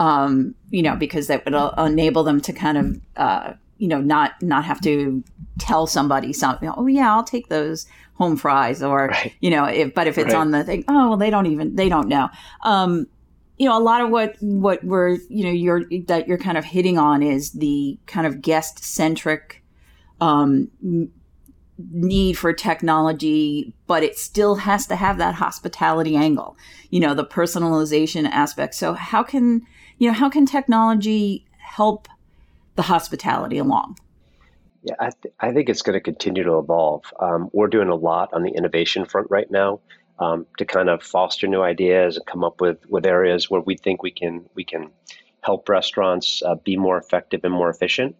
Um, 0.00 0.54
you 0.70 0.82
know, 0.82 0.94
because 0.94 1.26
that 1.26 1.44
would 1.44 1.54
enable 1.76 2.22
them 2.22 2.40
to 2.42 2.52
kind 2.52 2.78
of 2.78 3.00
uh, 3.16 3.52
you 3.78 3.88
know 3.88 4.00
not 4.00 4.40
not 4.42 4.64
have 4.64 4.80
to 4.82 5.24
tell 5.58 5.86
somebody 5.86 6.32
something 6.32 6.70
oh 6.76 6.86
yeah 6.86 7.12
i'll 7.12 7.24
take 7.24 7.48
those 7.48 7.86
home 8.18 8.36
fries 8.36 8.82
or 8.82 9.08
right. 9.08 9.34
you 9.40 9.50
know 9.50 9.64
if 9.64 9.94
but 9.94 10.06
if 10.06 10.18
it's 10.18 10.32
right. 10.32 10.40
on 10.40 10.50
the 10.50 10.64
thing 10.64 10.84
oh 10.88 11.10
well 11.10 11.16
they 11.16 11.30
don't 11.30 11.46
even 11.46 11.74
they 11.76 11.88
don't 11.88 12.08
know 12.08 12.28
um 12.62 13.06
you 13.56 13.68
know 13.68 13.78
a 13.78 13.80
lot 13.80 14.00
of 14.00 14.10
what 14.10 14.36
what 14.40 14.82
we're 14.84 15.10
you 15.28 15.44
know 15.44 15.50
you're 15.50 15.84
that 16.06 16.28
you're 16.28 16.38
kind 16.38 16.58
of 16.58 16.64
hitting 16.64 16.98
on 16.98 17.22
is 17.22 17.52
the 17.52 17.98
kind 18.06 18.26
of 18.26 18.42
guest 18.42 18.84
centric 18.84 19.62
um 20.20 20.68
need 21.92 22.36
for 22.36 22.52
technology 22.52 23.72
but 23.86 24.02
it 24.02 24.18
still 24.18 24.56
has 24.56 24.84
to 24.84 24.96
have 24.96 25.16
that 25.18 25.34
hospitality 25.34 26.16
angle 26.16 26.56
you 26.90 26.98
know 26.98 27.14
the 27.14 27.24
personalization 27.24 28.28
aspect 28.28 28.74
so 28.74 28.94
how 28.94 29.22
can 29.22 29.62
you 29.98 30.08
know 30.08 30.14
how 30.14 30.28
can 30.28 30.44
technology 30.44 31.44
help 31.58 32.08
the 32.74 32.82
hospitality 32.82 33.58
along? 33.58 33.98
Yeah, 34.82 34.94
I, 35.00 35.10
th- 35.10 35.34
I 35.40 35.52
think 35.52 35.68
it's 35.68 35.82
going 35.82 35.94
to 35.94 36.00
continue 36.00 36.44
to 36.44 36.58
evolve. 36.58 37.04
Um, 37.20 37.50
we're 37.52 37.66
doing 37.68 37.88
a 37.88 37.94
lot 37.94 38.30
on 38.32 38.42
the 38.42 38.50
innovation 38.50 39.04
front 39.04 39.28
right 39.30 39.50
now 39.50 39.80
um, 40.18 40.46
to 40.58 40.64
kind 40.64 40.88
of 40.88 41.02
foster 41.02 41.46
new 41.46 41.62
ideas 41.62 42.16
and 42.16 42.26
come 42.26 42.44
up 42.44 42.60
with, 42.60 42.78
with 42.88 43.06
areas 43.06 43.50
where 43.50 43.60
we 43.60 43.76
think 43.76 44.02
we 44.02 44.10
can 44.10 44.48
we 44.54 44.64
can 44.64 44.90
help 45.42 45.68
restaurants 45.68 46.42
uh, 46.44 46.54
be 46.56 46.76
more 46.76 46.98
effective 46.98 47.40
and 47.44 47.52
more 47.52 47.70
efficient. 47.70 48.16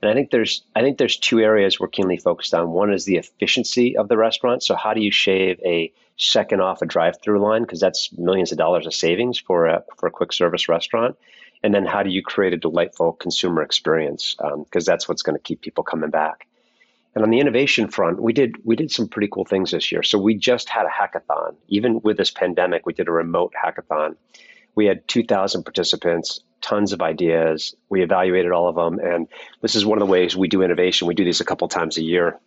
And 0.00 0.10
I 0.10 0.14
think 0.14 0.30
there's 0.30 0.62
I 0.74 0.80
think 0.82 0.98
there's 0.98 1.16
two 1.16 1.40
areas 1.40 1.80
we're 1.80 1.88
keenly 1.88 2.18
focused 2.18 2.54
on. 2.54 2.70
One 2.70 2.92
is 2.92 3.04
the 3.04 3.16
efficiency 3.16 3.96
of 3.96 4.08
the 4.08 4.16
restaurant. 4.16 4.62
So 4.62 4.76
how 4.76 4.94
do 4.94 5.00
you 5.00 5.10
shave 5.10 5.60
a 5.64 5.92
second 6.16 6.60
off 6.60 6.82
a 6.82 6.86
drive-through 6.86 7.40
line 7.40 7.62
because 7.62 7.80
that's 7.80 8.10
millions 8.16 8.52
of 8.52 8.58
dollars 8.58 8.86
of 8.86 8.94
savings 8.94 9.38
for 9.38 9.66
a 9.66 9.84
for 9.98 10.06
a 10.06 10.10
quick 10.10 10.32
service 10.32 10.68
restaurant 10.68 11.16
and 11.62 11.74
then 11.74 11.84
how 11.84 12.02
do 12.02 12.10
you 12.10 12.22
create 12.22 12.52
a 12.52 12.56
delightful 12.56 13.12
consumer 13.12 13.62
experience? 13.62 14.34
Because 14.36 14.88
um, 14.88 14.92
that's 14.92 15.08
what's 15.08 15.22
going 15.22 15.36
to 15.36 15.42
keep 15.42 15.60
people 15.60 15.84
coming 15.84 16.10
back. 16.10 16.46
And 17.14 17.24
on 17.24 17.30
the 17.30 17.40
innovation 17.40 17.88
front 17.88 18.22
we 18.22 18.32
did 18.32 18.56
we 18.64 18.76
did 18.76 18.90
some 18.92 19.08
pretty 19.08 19.28
cool 19.28 19.44
things 19.44 19.72
this 19.72 19.90
year. 19.90 20.02
So 20.02 20.18
we 20.18 20.34
just 20.34 20.68
had 20.68 20.86
a 20.86 20.88
hackathon. 20.88 21.56
Even 21.68 22.00
with 22.02 22.16
this 22.16 22.30
pandemic 22.30 22.86
we 22.86 22.92
did 22.92 23.08
a 23.08 23.12
remote 23.12 23.54
hackathon. 23.60 24.16
We 24.74 24.86
had 24.86 25.08
2000 25.08 25.64
participants 25.64 26.40
tons 26.60 26.92
of 26.92 27.02
ideas. 27.02 27.74
We 27.88 28.02
evaluated 28.02 28.52
all 28.52 28.68
of 28.68 28.76
them. 28.76 28.98
And 28.98 29.28
this 29.60 29.74
is 29.74 29.84
one 29.84 29.98
of 29.98 30.06
the 30.06 30.10
ways 30.10 30.36
we 30.36 30.48
do 30.48 30.62
innovation. 30.62 31.08
We 31.08 31.14
do 31.14 31.24
these 31.24 31.40
a 31.40 31.44
couple 31.44 31.68
times 31.68 31.96
a 31.98 32.02
year. 32.02 32.38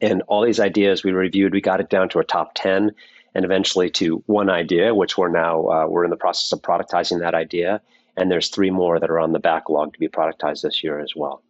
And 0.00 0.22
all 0.28 0.44
these 0.44 0.60
ideas 0.60 1.04
we 1.04 1.12
reviewed, 1.12 1.52
we 1.52 1.60
got 1.60 1.80
it 1.80 1.90
down 1.90 2.08
to 2.10 2.18
a 2.18 2.24
top 2.24 2.52
10 2.54 2.92
and 3.34 3.44
eventually 3.44 3.90
to 3.90 4.22
one 4.26 4.50
idea, 4.50 4.94
which 4.94 5.16
we're 5.16 5.28
now, 5.28 5.66
uh, 5.68 5.86
we're 5.86 6.04
in 6.04 6.10
the 6.10 6.16
process 6.16 6.52
of 6.52 6.62
productizing 6.62 7.20
that 7.20 7.34
idea. 7.34 7.80
And 8.16 8.30
there's 8.30 8.48
three 8.48 8.70
more 8.70 8.98
that 8.98 9.10
are 9.10 9.20
on 9.20 9.32
the 9.32 9.38
backlog 9.38 9.92
to 9.94 9.98
be 9.98 10.08
productized 10.08 10.62
this 10.62 10.82
year 10.82 10.98
as 11.00 11.14
well. 11.16 11.42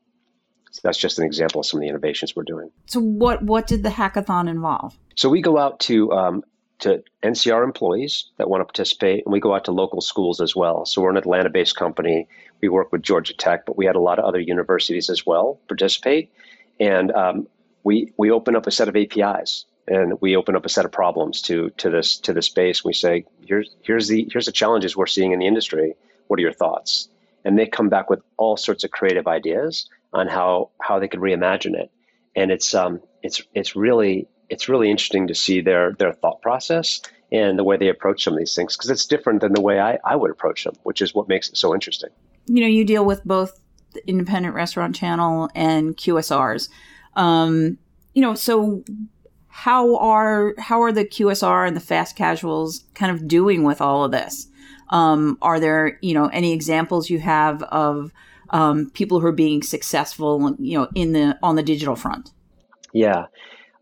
So 0.73 0.81
that's 0.85 0.99
just 0.99 1.19
an 1.19 1.25
example 1.25 1.61
of 1.61 1.67
some 1.67 1.79
of 1.79 1.83
the 1.83 1.89
innovations 1.89 2.37
we're 2.37 2.45
doing. 2.45 2.71
So 2.87 3.01
what 3.01 3.43
what 3.43 3.67
did 3.67 3.83
the 3.83 3.89
hackathon 3.89 4.49
involve? 4.49 4.97
So 5.17 5.29
we 5.29 5.43
go 5.43 5.59
out 5.59 5.81
to 5.81 6.13
um, 6.13 6.45
to 6.81 7.03
NCR 7.23 7.65
employees 7.65 8.31
that 8.39 8.49
want 8.49 8.61
to 8.61 8.65
participate, 8.65 9.25
and 9.27 9.33
we 9.33 9.41
go 9.41 9.55
out 9.55 9.65
to 9.65 9.73
local 9.73 10.01
schools 10.01 10.41
as 10.41 10.55
well. 10.55 10.87
So 10.87 11.03
we're 11.03 11.11
an 11.11 11.17
Atlanta-based 11.17 11.77
company. 11.77 12.29
We 12.61 12.69
work 12.69 12.93
with 12.93 13.03
Georgia 13.03 13.35
Tech, 13.35 13.67
but 13.67 13.77
we 13.77 13.85
had 13.85 13.97
a 13.97 14.01
lot 14.01 14.19
of 14.19 14.25
other 14.25 14.41
universities 14.41 15.11
as 15.11 15.27
well 15.27 15.61
participate, 15.67 16.31
and 16.79 17.11
um, 17.13 17.49
we 17.83 18.13
we 18.17 18.31
open 18.31 18.55
up 18.55 18.67
a 18.67 18.71
set 18.71 18.89
of 18.89 18.97
APIs 18.97 19.65
and 19.89 20.21
we 20.21 20.37
open 20.37 20.55
up 20.57 20.65
a 20.65 20.69
set 20.69 20.85
of 20.85 20.93
problems 20.93 21.43
to 21.43 21.71
to 21.71 21.91
this 21.91 22.19
to 22.19 22.33
this 22.33 22.47
space. 22.47 22.85
We 22.85 22.93
say 22.93 23.25
here's 23.45 23.75
here's 23.83 24.09
the 24.09 24.29
here's 24.31 24.47
the 24.47 24.53
challenges 24.53 24.97
we're 24.97 25.07
seeing 25.07 25.33
in 25.33 25.41
the 25.41 25.47
industry. 25.47 25.95
What 26.31 26.39
are 26.39 26.43
your 26.43 26.53
thoughts? 26.53 27.09
And 27.45 27.59
they 27.59 27.67
come 27.67 27.89
back 27.89 28.09
with 28.09 28.21
all 28.37 28.57
sorts 28.57 28.85
of 28.85 28.93
creative 28.93 29.27
ideas 29.27 29.91
on 30.13 30.29
how 30.29 30.71
how 30.81 31.01
they 31.01 31.09
could 31.09 31.19
reimagine 31.19 31.75
it. 31.75 31.91
And 32.37 32.53
it's 32.53 32.73
um 32.73 33.01
it's 33.25 33.43
it's 33.53 33.75
really 33.75 34.29
it's 34.49 34.69
really 34.69 34.93
interesting 34.93 35.27
to 35.27 35.35
see 35.35 35.61
their 35.61 35.93
their 35.99 36.13
thought 36.13 36.41
process 36.41 37.01
and 37.33 37.59
the 37.59 37.65
way 37.65 37.77
they 37.77 37.89
approach 37.89 38.23
some 38.23 38.35
of 38.35 38.39
these 38.39 38.55
things 38.55 38.77
because 38.77 38.91
it's 38.91 39.07
different 39.07 39.41
than 39.41 39.55
the 39.55 39.61
way 39.61 39.81
I, 39.81 39.99
I 40.05 40.15
would 40.15 40.31
approach 40.31 40.63
them, 40.63 40.75
which 40.85 41.03
is 41.03 41.17
what 41.17 41.29
makes 41.29 41.49
it 41.49 41.57
so 41.57 41.75
interesting. 41.75 42.11
You 42.47 42.61
know, 42.61 42.69
you 42.69 42.85
deal 42.85 43.05
with 43.05 43.25
both 43.25 43.61
the 43.95 44.09
independent 44.09 44.55
restaurant 44.55 44.95
channel 44.95 45.51
and 45.57 45.97
QSRs. 45.97 46.69
Um, 47.15 47.77
you 48.15 48.23
know, 48.23 48.35
so 48.37 48.85
how 49.49 49.97
are 49.97 50.55
how 50.59 50.81
are 50.81 50.93
the 50.93 51.05
QSR 51.05 51.67
and 51.67 51.77
the 51.77 51.81
fast 51.81 52.15
casuals 52.15 52.85
kind 52.95 53.11
of 53.11 53.27
doing 53.27 53.65
with 53.65 53.81
all 53.81 54.05
of 54.05 54.13
this? 54.13 54.47
Um, 54.91 55.39
are 55.41 55.61
there 55.61 55.99
you 56.03 56.15
know 56.15 56.27
any 56.27 56.53
examples 56.53 57.09
you 57.09 57.19
have 57.21 57.63
of 57.63 58.13
um, 58.51 58.91
people 58.91 59.21
who 59.21 59.27
are 59.27 59.33
being 59.33 59.63
successful, 59.63 60.57
you 60.59 60.79
know, 60.79 60.89
in 60.95 61.13
the 61.13 61.39
on 61.43 61.57
the 61.57 61.63
digital 61.63 61.97
front? 61.97 62.31
Yeah, 62.93 63.27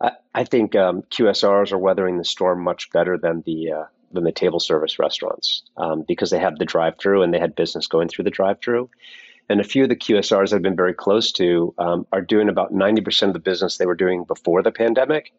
I, 0.00 0.12
I 0.34 0.44
think 0.44 0.76
um, 0.76 1.02
QSRs 1.02 1.72
are 1.72 1.78
weathering 1.78 2.18
the 2.18 2.24
storm 2.24 2.62
much 2.62 2.90
better 2.92 3.18
than 3.18 3.42
the 3.46 3.72
uh, 3.72 3.84
than 4.12 4.24
the 4.24 4.32
table 4.32 4.60
service 4.60 4.98
restaurants 4.98 5.62
um, 5.76 6.04
because 6.06 6.30
they 6.30 6.38
have 6.38 6.58
the 6.58 6.64
drive-through 6.64 7.22
and 7.22 7.32
they 7.32 7.38
had 7.38 7.54
business 7.54 7.86
going 7.86 8.08
through 8.08 8.24
the 8.24 8.30
drive-through. 8.30 8.88
And 9.50 9.60
a 9.60 9.64
few 9.64 9.82
of 9.84 9.88
the 9.88 9.96
QSRs 9.96 10.52
I've 10.52 10.62
been 10.62 10.76
very 10.76 10.94
close 10.94 11.32
to 11.32 11.74
um, 11.78 12.06
are 12.12 12.20
doing 12.20 12.48
about 12.48 12.72
90% 12.72 13.28
of 13.28 13.32
the 13.32 13.38
business 13.38 13.76
they 13.76 13.86
were 13.86 13.94
doing 13.94 14.24
before 14.24 14.62
the 14.62 14.70
pandemic. 14.70 15.32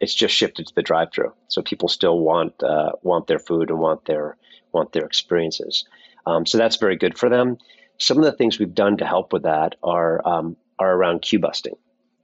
It's 0.00 0.14
just 0.14 0.34
shifted 0.34 0.66
to 0.66 0.74
the 0.74 0.82
drive-through, 0.82 1.32
so 1.46 1.62
people 1.62 1.88
still 1.88 2.18
want 2.18 2.60
uh, 2.62 2.92
want 3.02 3.28
their 3.28 3.38
food 3.38 3.70
and 3.70 3.78
want 3.78 4.04
their 4.04 4.36
want 4.72 4.92
their 4.92 5.04
experiences. 5.04 5.84
Um, 6.26 6.46
so 6.46 6.58
that's 6.58 6.76
very 6.76 6.96
good 6.96 7.18
for 7.18 7.28
them. 7.28 7.58
Some 7.98 8.18
of 8.18 8.24
the 8.24 8.32
things 8.32 8.58
we've 8.58 8.74
done 8.74 8.96
to 8.98 9.06
help 9.06 9.32
with 9.32 9.42
that 9.42 9.76
are 9.82 10.26
um, 10.26 10.56
are 10.78 10.92
around 10.92 11.22
queue 11.22 11.38
busting. 11.38 11.76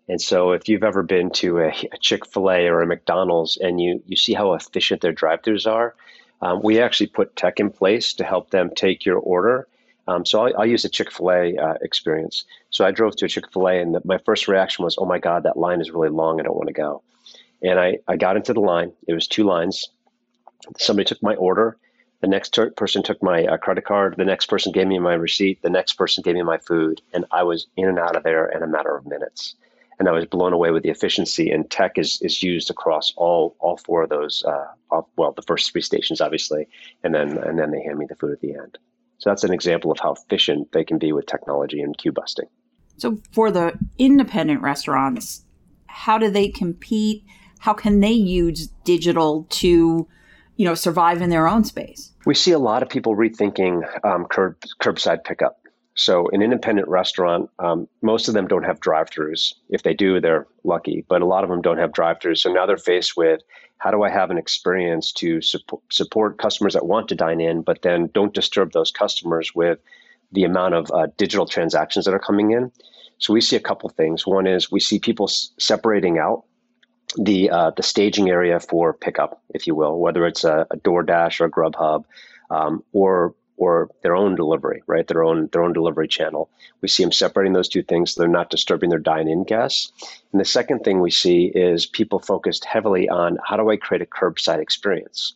And 0.09 0.21
so, 0.21 0.52
if 0.52 0.69
you've 0.69 0.85
ever 0.85 1.02
been 1.02 1.31
to 1.33 1.59
a, 1.59 1.69
a 1.93 1.99
Chick 2.00 2.26
Fil 2.26 2.50
A 2.50 2.67
or 2.69 2.81
a 2.81 2.87
McDonald's 2.87 3.57
and 3.57 3.81
you 3.81 4.02
you 4.07 4.17
see 4.17 4.35
how 4.35 4.55
efficient 4.55 5.00
their 5.00 5.12
drive-throughs 5.12 5.71
are, 5.71 5.95
um, 6.40 6.61
we 6.62 6.81
actually 6.81 7.09
put 7.09 7.37
tech 7.37 7.61
in 7.61 7.71
place 7.71 8.14
to 8.14 8.25
help 8.25 8.50
them 8.50 8.71
take 8.75 9.05
your 9.05 9.19
order. 9.19 9.69
Um, 10.07 10.25
so 10.25 10.47
I'll, 10.47 10.61
I'll, 10.61 10.67
use 10.67 10.87
a 10.87 10.88
Chick 10.88 11.12
Fil 11.12 11.31
A 11.31 11.57
uh, 11.57 11.75
experience. 11.83 12.45
So 12.71 12.85
I 12.87 12.93
drove 12.93 13.17
to 13.17 13.26
a 13.26 13.28
Chick 13.28 13.52
Fil 13.52 13.69
A, 13.69 13.78
and 13.78 13.95
the, 13.95 14.00
my 14.05 14.19
first 14.19 14.49
reaction 14.49 14.85
was, 14.85 14.97
"Oh 14.99 15.05
my 15.05 15.19
God, 15.19 15.43
that 15.43 15.59
line 15.59 15.81
is 15.83 15.90
really 15.90 16.09
long. 16.09 16.40
I 16.40 16.45
don't 16.45 16.57
want 16.57 16.69
to 16.69 16.73
go." 16.73 17.02
And 17.62 17.78
I 17.78 17.99
I 18.09 18.17
got 18.17 18.37
into 18.37 18.55
the 18.55 18.61
line. 18.61 18.93
It 19.07 19.12
was 19.12 19.28
two 19.28 19.45
lines. 19.45 19.88
Somebody 20.78 21.05
took 21.05 21.23
my 21.23 21.35
order 21.35 21.76
the 22.20 22.26
next 22.26 22.54
ter- 22.54 22.70
person 22.70 23.02
took 23.02 23.22
my 23.22 23.44
uh, 23.44 23.56
credit 23.56 23.84
card. 23.84 24.14
The 24.16 24.25
next 24.25 24.46
person 24.46 24.72
gave 24.72 24.87
me 24.87 24.98
my 24.98 25.14
receipt. 25.14 25.62
The 25.62 25.70
next 25.70 25.94
person 25.94 26.22
gave 26.22 26.34
me 26.34 26.42
my 26.42 26.58
food. 26.58 27.00
And 27.12 27.25
I 27.30 27.44
was 27.44 27.66
in 27.76 27.88
and 27.88 27.98
out 27.98 28.16
of 28.16 28.25
there 28.25 28.46
in 28.46 28.62
a 28.62 28.66
matter 28.66 28.96
of 28.96 29.06
minutes. 29.06 29.54
And 29.98 30.08
I 30.08 30.12
was 30.12 30.26
blown 30.26 30.52
away 30.52 30.70
with 30.70 30.82
the 30.82 30.90
efficiency. 30.90 31.50
And 31.50 31.70
tech 31.70 31.98
is, 31.98 32.20
is 32.22 32.42
used 32.42 32.70
across 32.70 33.12
all 33.16 33.56
all 33.58 33.76
four 33.76 34.02
of 34.02 34.08
those. 34.08 34.42
Uh, 34.44 34.66
all, 34.90 35.08
well, 35.16 35.32
the 35.32 35.42
first 35.42 35.70
three 35.70 35.82
stations, 35.82 36.20
obviously, 36.20 36.68
and 37.02 37.14
then 37.14 37.38
and 37.38 37.58
then 37.58 37.70
they 37.70 37.82
hand 37.82 37.98
me 37.98 38.06
the 38.08 38.16
food 38.16 38.32
at 38.32 38.40
the 38.40 38.54
end. 38.54 38.78
So 39.18 39.30
that's 39.30 39.44
an 39.44 39.52
example 39.52 39.90
of 39.90 39.98
how 39.98 40.12
efficient 40.12 40.72
they 40.72 40.84
can 40.84 40.98
be 40.98 41.12
with 41.12 41.26
technology 41.26 41.80
and 41.80 41.96
queue 41.98 42.12
busting. 42.12 42.46
So 42.96 43.20
for 43.32 43.50
the 43.50 43.78
independent 43.96 44.62
restaurants, 44.62 45.44
how 45.87 46.18
do 46.18 46.30
they 46.30 46.48
compete? 46.48 47.25
How 47.60 47.75
can 47.75 48.00
they 48.00 48.12
use 48.12 48.68
digital 48.84 49.46
to 49.50 50.08
you 50.59 50.65
know, 50.65 50.75
survive 50.75 51.23
in 51.23 51.31
their 51.31 51.49
own 51.49 51.65
space. 51.65 52.12
We 52.27 52.35
see 52.35 52.50
a 52.50 52.59
lot 52.59 52.83
of 52.83 52.91
people 52.91 53.17
rethinking 53.17 54.05
um, 54.05 54.27
curb, 54.27 54.61
curbside 54.83 55.25
pickup. 55.25 55.61
So, 55.95 56.29
an 56.33 56.43
independent 56.43 56.88
restaurant, 56.88 57.49
um, 57.59 57.88
most 58.03 58.29
of 58.29 58.35
them 58.35 58.47
don't 58.47 58.65
have 58.65 58.79
drive-throughs. 58.81 59.55
If 59.71 59.83
they 59.83 59.95
do, 59.95 60.21
they're 60.21 60.47
lucky, 60.65 61.05
but 61.09 61.23
a 61.23 61.27
lot 61.27 61.43
of 61.45 61.50
them 61.50 61.62
don't 61.62 61.79
have 61.79 61.93
drive-throughs. 61.93 62.38
So 62.38 62.53
now 62.53 62.67
they're 62.67 62.77
faced 62.77 63.17
with 63.17 63.41
how 63.79 63.91
do 63.93 64.03
I 64.03 64.11
have 64.11 64.31
an 64.31 64.38
experience 64.38 65.12
to 65.12 65.41
support, 65.41 65.83
support 65.91 66.38
customers 66.38 66.75
that 66.75 66.87
want 66.87 67.09
to 67.09 67.15
dine 67.15 67.41
in, 67.41 67.62
but 67.62 67.83
then 67.83 68.11
don't 68.12 68.35
disturb 68.35 68.73
those 68.73 68.91
customers 68.91 69.55
with 69.55 69.79
the 70.33 70.45
amount 70.45 70.75
of 70.75 70.91
uh, 70.93 71.07
digital 71.17 71.47
transactions 71.47 72.05
that 72.05 72.15
are 72.15 72.19
coming 72.19 72.50
in. 72.50 72.71
So 73.19 73.33
we 73.33 73.41
see 73.41 73.57
a 73.57 73.61
couple 73.61 73.88
things. 73.91 74.27
One 74.27 74.47
is 74.47 74.71
we 74.71 74.81
see 74.81 74.99
people 74.99 75.27
s- 75.27 75.50
separating 75.59 76.19
out 76.19 76.45
the 77.17 77.50
uh, 77.50 77.71
the 77.77 77.83
staging 77.83 78.29
area 78.29 78.61
for 78.61 78.93
pickup, 78.93 79.41
if 79.50 79.67
you 79.67 79.75
will, 79.75 79.99
whether 79.99 80.27
it's 80.27 80.45
a, 80.45 80.67
a 80.71 80.77
DoorDash 80.77 81.41
or 81.41 81.49
Grubhub, 81.49 82.05
um, 82.50 82.85
or 82.93 83.35
or 83.57 83.91
their 84.03 84.15
own 84.15 84.37
delivery, 84.37 84.83
right? 84.87 85.07
Their 85.07 85.25
own 85.25 85.49
their 85.53 85.62
own 85.62 85.73
delivery 85.73 86.09
channel. 86.09 86.49
We 86.81 86.88
see 86.88 87.03
them 87.03 87.12
separating 87.12 87.53
those 87.53 87.69
two 87.69 87.83
things 87.83 88.12
so 88.12 88.21
they're 88.21 88.29
not 88.29 88.50
disturbing 88.50 88.91
their 88.91 88.99
dine-in 89.00 89.45
guests. 89.45 89.93
And 90.33 90.41
the 90.41 90.45
second 90.45 90.85
thing 90.85 91.00
we 91.00 91.11
see 91.11 91.47
is 91.47 91.87
people 91.87 92.21
focused 92.21 92.65
heavily 92.65 93.09
on 93.09 93.38
how 93.45 93.57
do 93.57 93.69
I 93.69 93.77
create 93.77 94.03
a 94.03 94.07
curbside 94.07 94.61
experience. 94.61 95.35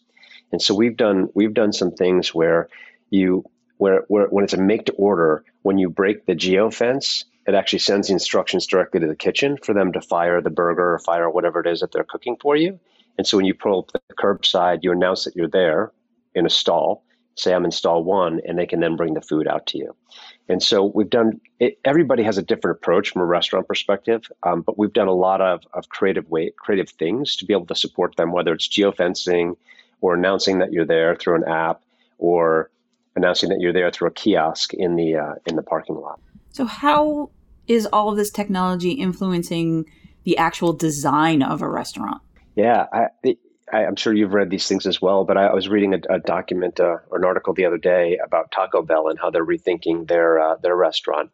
And 0.52 0.62
so 0.62 0.74
we've 0.74 0.96
done 0.96 1.30
we've 1.34 1.54
done 1.54 1.72
some 1.72 1.90
things 1.90 2.34
where 2.34 2.68
you 3.10 3.44
where, 3.78 4.04
where 4.06 4.26
when 4.26 4.44
it's 4.44 4.52
a 4.52 4.58
make 4.58 4.86
to 4.86 4.92
order, 4.92 5.44
when 5.62 5.78
you 5.78 5.90
break 5.90 6.26
the 6.26 6.36
geo 6.36 6.70
fence, 6.70 7.24
it 7.46 7.54
actually 7.54 7.80
sends 7.80 8.08
the 8.08 8.12
instructions 8.12 8.66
directly 8.66 9.00
to 9.00 9.06
the 9.06 9.16
kitchen 9.16 9.56
for 9.62 9.74
them 9.74 9.92
to 9.92 10.00
fire 10.00 10.40
the 10.40 10.50
burger 10.50 10.94
or 10.94 10.98
fire 10.98 11.28
whatever 11.28 11.60
it 11.60 11.66
is 11.66 11.80
that 11.80 11.92
they're 11.92 12.04
cooking 12.04 12.36
for 12.40 12.56
you. 12.56 12.78
And 13.18 13.26
so 13.26 13.36
when 13.36 13.46
you 13.46 13.54
pull 13.54 13.80
up 13.80 13.92
the 13.92 14.14
curbside, 14.14 14.80
you 14.82 14.92
announce 14.92 15.24
that 15.24 15.36
you're 15.36 15.48
there 15.48 15.92
in 16.34 16.46
a 16.46 16.50
stall, 16.50 17.04
say 17.34 17.52
I'm 17.52 17.64
in 17.64 17.70
stall 17.70 18.04
one, 18.04 18.40
and 18.46 18.58
they 18.58 18.66
can 18.66 18.80
then 18.80 18.96
bring 18.96 19.14
the 19.14 19.20
food 19.20 19.46
out 19.46 19.66
to 19.68 19.78
you. 19.78 19.94
And 20.48 20.62
so 20.62 20.84
we've 20.84 21.10
done 21.10 21.40
it, 21.58 21.78
everybody 21.84 22.22
has 22.22 22.38
a 22.38 22.42
different 22.42 22.78
approach 22.78 23.10
from 23.10 23.22
a 23.22 23.26
restaurant 23.26 23.68
perspective, 23.68 24.30
um, 24.42 24.62
but 24.62 24.78
we've 24.78 24.92
done 24.92 25.08
a 25.08 25.14
lot 25.14 25.40
of, 25.40 25.62
of 25.72 25.88
creative 25.88 26.28
way, 26.30 26.52
creative 26.56 26.90
things 26.90 27.36
to 27.36 27.44
be 27.44 27.52
able 27.52 27.66
to 27.66 27.74
support 27.74 28.16
them, 28.16 28.32
whether 28.32 28.52
it's 28.52 28.68
geofencing 28.68 29.56
or 30.00 30.14
announcing 30.14 30.58
that 30.58 30.72
you're 30.72 30.86
there 30.86 31.14
through 31.16 31.36
an 31.36 31.44
app 31.44 31.82
or 32.18 32.70
announcing 33.14 33.50
that 33.50 33.60
you're 33.60 33.72
there 33.72 33.90
through 33.90 34.08
a 34.08 34.12
kiosk 34.12 34.74
in 34.74 34.96
the 34.96 35.16
uh, 35.16 35.34
in 35.46 35.56
the 35.56 35.62
parking 35.62 35.96
lot. 35.96 36.20
So, 36.52 36.66
how 36.66 37.30
is 37.66 37.86
all 37.86 38.10
of 38.10 38.16
this 38.16 38.30
technology 38.30 38.92
influencing 38.92 39.86
the 40.24 40.36
actual 40.36 40.72
design 40.72 41.42
of 41.42 41.62
a 41.62 41.68
restaurant? 41.68 42.20
Yeah, 42.54 42.86
I, 42.92 43.06
I, 43.72 43.84
am 43.84 43.96
sure 43.96 44.12
you've 44.12 44.34
read 44.34 44.50
these 44.50 44.68
things 44.68 44.86
as 44.86 45.00
well, 45.00 45.24
but 45.24 45.38
I, 45.38 45.46
I 45.46 45.54
was 45.54 45.68
reading 45.68 45.94
a, 45.94 46.14
a 46.14 46.18
document 46.18 46.78
uh, 46.78 46.98
or 47.10 47.18
an 47.18 47.24
article 47.24 47.54
the 47.54 47.64
other 47.64 47.78
day 47.78 48.18
about 48.24 48.52
Taco 48.52 48.82
Bell 48.82 49.08
and 49.08 49.18
how 49.18 49.30
they're 49.30 49.46
rethinking 49.46 50.06
their 50.08 50.38
uh, 50.38 50.56
their 50.56 50.76
restaurant. 50.76 51.30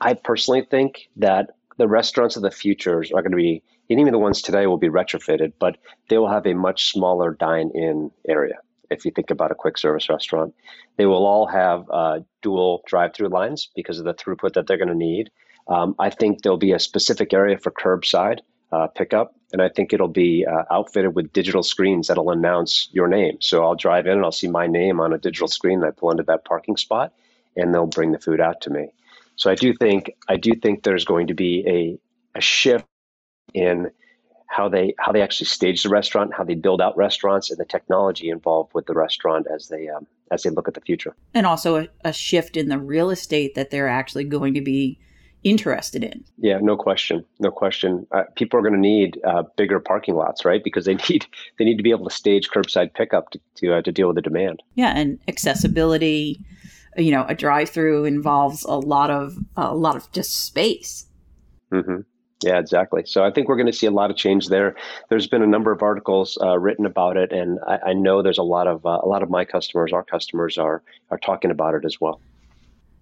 I 0.00 0.14
personally 0.14 0.62
think 0.62 1.08
that 1.16 1.50
the 1.76 1.88
restaurants 1.88 2.36
of 2.36 2.42
the 2.42 2.52
future 2.52 2.98
are 2.98 3.22
going 3.22 3.32
to 3.32 3.36
be, 3.36 3.62
and 3.90 3.98
even 3.98 4.12
the 4.12 4.18
ones 4.18 4.42
today 4.42 4.66
will 4.66 4.76
be 4.76 4.88
retrofitted, 4.88 5.54
but 5.58 5.76
they 6.08 6.18
will 6.18 6.28
have 6.28 6.46
a 6.46 6.54
much 6.54 6.92
smaller 6.92 7.32
dine-in 7.32 8.12
area 8.28 8.58
if 8.92 9.04
you 9.04 9.10
think 9.10 9.30
about 9.30 9.50
a 9.50 9.54
quick 9.54 9.78
service 9.78 10.08
restaurant. 10.08 10.54
They 10.96 11.06
will 11.06 11.26
all 11.26 11.46
have 11.46 11.88
uh, 11.90 12.20
dual 12.42 12.82
drive 12.86 13.14
through 13.14 13.28
lines 13.28 13.70
because 13.74 13.98
of 13.98 14.04
the 14.04 14.14
throughput 14.14 14.54
that 14.54 14.66
they're 14.66 14.76
going 14.76 14.88
to 14.88 14.94
need. 14.94 15.30
Um, 15.68 15.94
I 15.98 16.10
think 16.10 16.42
there'll 16.42 16.58
be 16.58 16.72
a 16.72 16.78
specific 16.78 17.32
area 17.32 17.58
for 17.58 17.70
curbside 17.70 18.40
uh, 18.72 18.88
pickup, 18.88 19.34
and 19.52 19.62
I 19.62 19.68
think 19.68 19.92
it'll 19.92 20.08
be 20.08 20.44
uh, 20.46 20.64
outfitted 20.70 21.14
with 21.14 21.32
digital 21.32 21.62
screens 21.62 22.08
that'll 22.08 22.30
announce 22.30 22.88
your 22.92 23.08
name. 23.08 23.38
So 23.40 23.62
I'll 23.62 23.74
drive 23.74 24.06
in 24.06 24.12
and 24.12 24.24
I'll 24.24 24.32
see 24.32 24.48
my 24.48 24.66
name 24.66 25.00
on 25.00 25.12
a 25.12 25.18
digital 25.18 25.48
screen. 25.48 25.78
And 25.80 25.86
I 25.86 25.90
pull 25.90 26.10
into 26.10 26.24
that 26.24 26.44
parking 26.44 26.76
spot, 26.76 27.12
and 27.56 27.72
they'll 27.72 27.86
bring 27.86 28.12
the 28.12 28.18
food 28.18 28.40
out 28.40 28.62
to 28.62 28.70
me. 28.70 28.88
So 29.36 29.50
I 29.50 29.54
do 29.54 29.72
think 29.74 30.14
I 30.28 30.36
do 30.36 30.54
think 30.54 30.82
there's 30.82 31.04
going 31.04 31.28
to 31.28 31.34
be 31.34 31.64
a 31.66 32.38
a 32.38 32.40
shift 32.40 32.86
in 33.54 33.90
how 34.52 34.68
they 34.68 34.94
how 34.98 35.12
they 35.12 35.22
actually 35.22 35.46
stage 35.46 35.82
the 35.82 35.88
restaurant, 35.88 36.34
how 36.34 36.44
they 36.44 36.54
build 36.54 36.80
out 36.80 36.96
restaurants, 36.96 37.50
and 37.50 37.58
the 37.58 37.64
technology 37.64 38.28
involved 38.28 38.72
with 38.74 38.86
the 38.86 38.94
restaurant 38.94 39.46
as 39.52 39.68
they 39.68 39.88
um, 39.88 40.06
as 40.30 40.42
they 40.42 40.50
look 40.50 40.68
at 40.68 40.74
the 40.74 40.80
future. 40.80 41.14
And 41.34 41.46
also 41.46 41.76
a, 41.76 41.88
a 42.04 42.12
shift 42.12 42.56
in 42.56 42.68
the 42.68 42.78
real 42.78 43.10
estate 43.10 43.54
that 43.54 43.70
they're 43.70 43.88
actually 43.88 44.24
going 44.24 44.54
to 44.54 44.60
be 44.60 44.98
interested 45.42 46.04
in. 46.04 46.22
Yeah, 46.38 46.58
no 46.60 46.76
question, 46.76 47.24
no 47.40 47.50
question. 47.50 48.06
Uh, 48.12 48.24
people 48.36 48.58
are 48.58 48.62
going 48.62 48.74
to 48.74 48.80
need 48.80 49.18
uh, 49.24 49.42
bigger 49.56 49.80
parking 49.80 50.14
lots, 50.14 50.44
right? 50.44 50.62
Because 50.62 50.84
they 50.84 50.94
need 51.08 51.26
they 51.58 51.64
need 51.64 51.78
to 51.78 51.82
be 51.82 51.90
able 51.90 52.08
to 52.08 52.14
stage 52.14 52.50
curbside 52.50 52.92
pickup 52.94 53.30
to 53.30 53.40
to, 53.56 53.74
uh, 53.74 53.82
to 53.82 53.90
deal 53.90 54.08
with 54.08 54.16
the 54.16 54.22
demand. 54.22 54.62
Yeah, 54.74 54.92
and 54.94 55.18
accessibility. 55.28 56.44
You 56.98 57.10
know, 57.10 57.24
a 57.26 57.34
drive-through 57.34 58.04
involves 58.04 58.64
a 58.64 58.74
lot 58.74 59.10
of 59.10 59.38
a 59.56 59.74
lot 59.74 59.96
of 59.96 60.12
just 60.12 60.44
space. 60.44 61.06
Mm-hmm. 61.72 62.02
Yeah, 62.42 62.58
exactly. 62.58 63.02
So 63.06 63.24
I 63.24 63.30
think 63.30 63.48
we're 63.48 63.56
going 63.56 63.66
to 63.66 63.72
see 63.72 63.86
a 63.86 63.90
lot 63.90 64.10
of 64.10 64.16
change 64.16 64.48
there. 64.48 64.74
There's 65.08 65.26
been 65.26 65.42
a 65.42 65.46
number 65.46 65.72
of 65.72 65.82
articles 65.82 66.38
uh, 66.40 66.58
written 66.58 66.86
about 66.86 67.16
it, 67.16 67.32
and 67.32 67.58
I, 67.66 67.78
I, 67.86 67.92
know 67.92 68.22
there's 68.22 68.38
a 68.38 68.42
lot 68.42 68.66
of 68.66 68.84
uh, 68.84 69.00
a 69.02 69.06
lot 69.06 69.22
of 69.22 69.30
my 69.30 69.44
customers, 69.44 69.92
our 69.92 70.02
customers, 70.02 70.58
are 70.58 70.82
are 71.10 71.18
talking 71.18 71.50
about 71.50 71.74
it 71.74 71.84
as 71.84 72.00
well. 72.00 72.20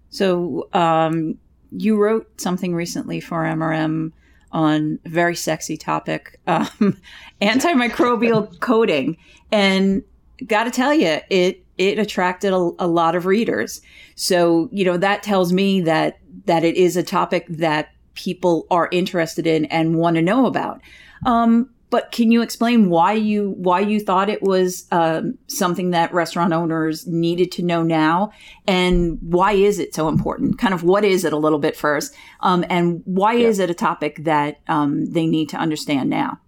So 0.09 0.67
um, 0.73 1.37
you 1.71 1.97
wrote 1.97 2.39
something 2.39 2.75
recently 2.75 3.19
for 3.19 3.43
MRM 3.43 4.11
on 4.51 4.99
a 5.05 5.09
very 5.09 5.35
sexy 5.35 5.77
topic, 5.77 6.39
um, 6.47 6.99
antimicrobial 7.41 8.59
coating, 8.59 9.17
and 9.51 10.03
got 10.45 10.65
to 10.65 10.71
tell 10.71 10.93
you, 10.93 11.19
it 11.29 11.65
it 11.77 11.97
attracted 11.97 12.53
a, 12.53 12.71
a 12.79 12.87
lot 12.87 13.15
of 13.15 13.25
readers. 13.25 13.81
So 14.15 14.69
you 14.71 14.85
know 14.85 14.97
that 14.97 15.23
tells 15.23 15.51
me 15.53 15.81
that 15.81 16.19
that 16.45 16.63
it 16.63 16.75
is 16.75 16.97
a 16.97 17.03
topic 17.03 17.45
that 17.49 17.89
people 18.13 18.67
are 18.69 18.89
interested 18.91 19.47
in 19.47 19.65
and 19.65 19.95
want 19.95 20.15
to 20.15 20.21
know 20.21 20.45
about. 20.45 20.81
Um, 21.25 21.69
but 21.91 22.11
can 22.11 22.31
you 22.31 22.41
explain 22.41 22.89
why 22.89 23.11
you 23.11 23.51
why 23.57 23.81
you 23.81 23.99
thought 23.99 24.29
it 24.29 24.41
was 24.41 24.87
um, 24.91 25.37
something 25.47 25.91
that 25.91 26.13
restaurant 26.13 26.53
owners 26.53 27.05
needed 27.05 27.51
to 27.51 27.63
know 27.63 27.83
now, 27.83 28.31
and 28.65 29.19
why 29.21 29.51
is 29.51 29.77
it 29.77 29.93
so 29.93 30.07
important? 30.07 30.57
Kind 30.57 30.73
of 30.73 30.83
what 30.83 31.03
is 31.03 31.25
it 31.25 31.33
a 31.33 31.37
little 31.37 31.59
bit 31.59 31.75
first, 31.75 32.15
um, 32.39 32.63
and 32.69 33.01
why 33.05 33.33
yeah. 33.33 33.47
is 33.49 33.59
it 33.59 33.69
a 33.69 33.73
topic 33.73 34.23
that 34.23 34.61
um, 34.69 35.11
they 35.11 35.27
need 35.27 35.49
to 35.49 35.57
understand 35.57 36.09
now? 36.09 36.39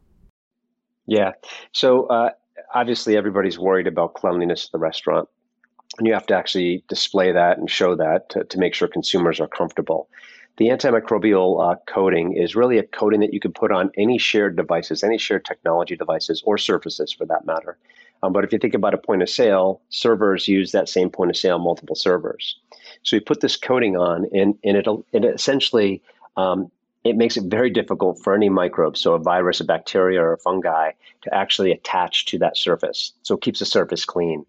Yeah, 1.06 1.34
so 1.74 2.06
uh, 2.06 2.30
obviously 2.74 3.18
everybody's 3.18 3.60
worried 3.60 3.88
about 3.88 4.14
cleanliness 4.14 4.66
of 4.66 4.72
the 4.72 4.80
restaurant, 4.80 5.28
and 5.98 6.08
you 6.08 6.14
have 6.14 6.28
to 6.28 6.38
actually 6.38 6.86
display 6.88 7.34
that 7.34 7.58
and 7.58 7.70
show 7.70 7.98
that 7.98 8.30
to, 8.30 8.46
to 8.46 8.58
make 8.58 8.74
sure 8.74 8.88
consumers 8.88 9.42
are 9.42 9.50
comfortable. 9.50 10.08
The 10.58 10.68
antimicrobial 10.68 11.74
uh, 11.74 11.76
coating 11.88 12.36
is 12.38 12.56
really 12.56 12.78
a 12.78 12.84
coating 12.84 13.22
that 13.22 13.34
you 13.34 13.40
can 13.40 13.54
put 13.54 13.72
on 13.72 13.92
any 13.98 14.18
shared 14.20 14.56
devices, 14.56 15.04
any 15.04 15.18
shared 15.18 15.46
technology 15.46 15.96
devices, 15.96 16.44
or 16.46 16.58
surfaces 16.58 17.12
for 17.12 17.26
that 17.26 17.46
matter. 17.46 17.78
Um, 18.22 18.34
but 18.34 18.44
if 18.44 18.54
you 18.54 18.60
think 18.60 18.76
about 18.76 18.94
a 18.94 18.98
point 18.98 19.22
of 19.22 19.30
sale, 19.30 19.82
servers 19.90 20.48
use 20.48 20.72
that 20.72 20.88
same 20.88 21.10
point 21.10 21.32
of 21.32 21.38
sale 21.38 21.60
multiple 21.60 21.96
servers. 21.96 22.58
So 23.02 23.16
you 23.16 23.22
put 23.22 23.42
this 23.42 23.58
coating 23.58 23.98
on, 23.98 24.28
and, 24.32 24.56
and 24.64 24.78
it, 24.78 24.88
it 25.12 25.26
essentially 25.26 26.02
um, 26.38 26.72
it 27.04 27.18
makes 27.18 27.36
it 27.36 27.46
very 27.46 27.70
difficult 27.70 28.20
for 28.24 28.34
any 28.34 28.48
microbe, 28.48 28.96
so 28.96 29.14
a 29.14 29.20
virus, 29.20 29.60
a 29.60 29.66
bacteria, 29.66 30.22
or 30.22 30.34
a 30.34 30.38
fungi, 30.38 30.92
to 31.24 31.34
actually 31.34 31.72
attach 31.72 32.26
to 32.28 32.38
that 32.38 32.58
surface. 32.58 33.12
So 33.24 33.36
it 33.36 33.42
keeps 33.42 33.60
the 33.60 33.66
surface 33.66 34.06
clean. 34.06 34.46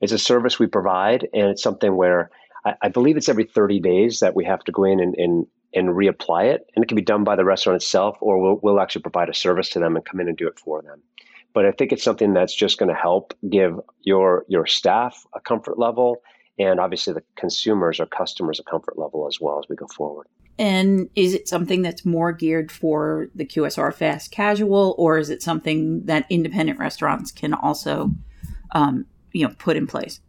It's 0.00 0.12
a 0.12 0.18
service 0.18 0.58
we 0.58 0.68
provide, 0.68 1.26
and 1.34 1.48
it's 1.48 1.62
something 1.62 1.96
where 1.96 2.30
I, 2.68 2.86
I, 2.86 2.88
believe 2.88 3.16
it's 3.16 3.28
every 3.28 3.44
30 3.44 3.80
days 3.80 4.20
that 4.20 4.34
we 4.36 4.44
have 4.44 4.60
to 4.64 4.72
go 4.72 4.84
in 4.84 5.00
and, 5.00 5.14
and, 5.16 5.46
and 5.74 5.88
reapply 5.90 6.52
it. 6.54 6.66
And 6.74 6.84
it 6.84 6.88
can 6.88 6.96
be 6.96 7.02
done 7.02 7.24
by 7.24 7.36
the 7.36 7.44
restaurant 7.44 7.82
itself, 7.82 8.16
or 8.20 8.40
we'll, 8.40 8.60
we'll 8.62 8.80
actually 8.80 9.02
provide 9.02 9.28
a 9.28 9.34
service 9.34 9.68
to 9.70 9.78
them 9.78 9.96
and 9.96 10.04
come 10.04 10.20
in 10.20 10.28
and 10.28 10.36
do 10.36 10.46
it 10.46 10.58
for 10.58 10.82
them. 10.82 11.02
But 11.54 11.66
I 11.66 11.72
think 11.72 11.92
it's 11.92 12.04
something 12.04 12.34
that's 12.34 12.54
just 12.54 12.78
going 12.78 12.90
to 12.90 12.94
help 12.94 13.34
give 13.50 13.80
your 14.02 14.44
your 14.48 14.66
staff 14.66 15.24
a 15.34 15.40
comfort 15.40 15.78
level, 15.78 16.18
and 16.58 16.78
obviously 16.78 17.14
the 17.14 17.22
consumers 17.36 17.98
or 17.98 18.06
customers 18.06 18.60
a 18.60 18.70
comfort 18.70 18.98
level 18.98 19.26
as 19.26 19.40
well 19.40 19.58
as 19.58 19.64
we 19.68 19.74
go 19.74 19.86
forward. 19.86 20.26
And 20.58 21.08
is 21.14 21.34
it 21.34 21.48
something 21.48 21.82
that's 21.82 22.04
more 22.04 22.32
geared 22.32 22.70
for 22.70 23.28
the 23.34 23.46
QSR 23.46 23.94
fast 23.94 24.30
casual, 24.30 24.94
or 24.98 25.18
is 25.18 25.30
it 25.30 25.42
something 25.42 26.04
that 26.04 26.26
independent 26.28 26.78
restaurants 26.78 27.32
can 27.32 27.54
also, 27.54 28.10
um, 28.72 29.06
you 29.32 29.46
know, 29.46 29.54
put 29.58 29.76
in 29.76 29.86
place? 29.86 30.20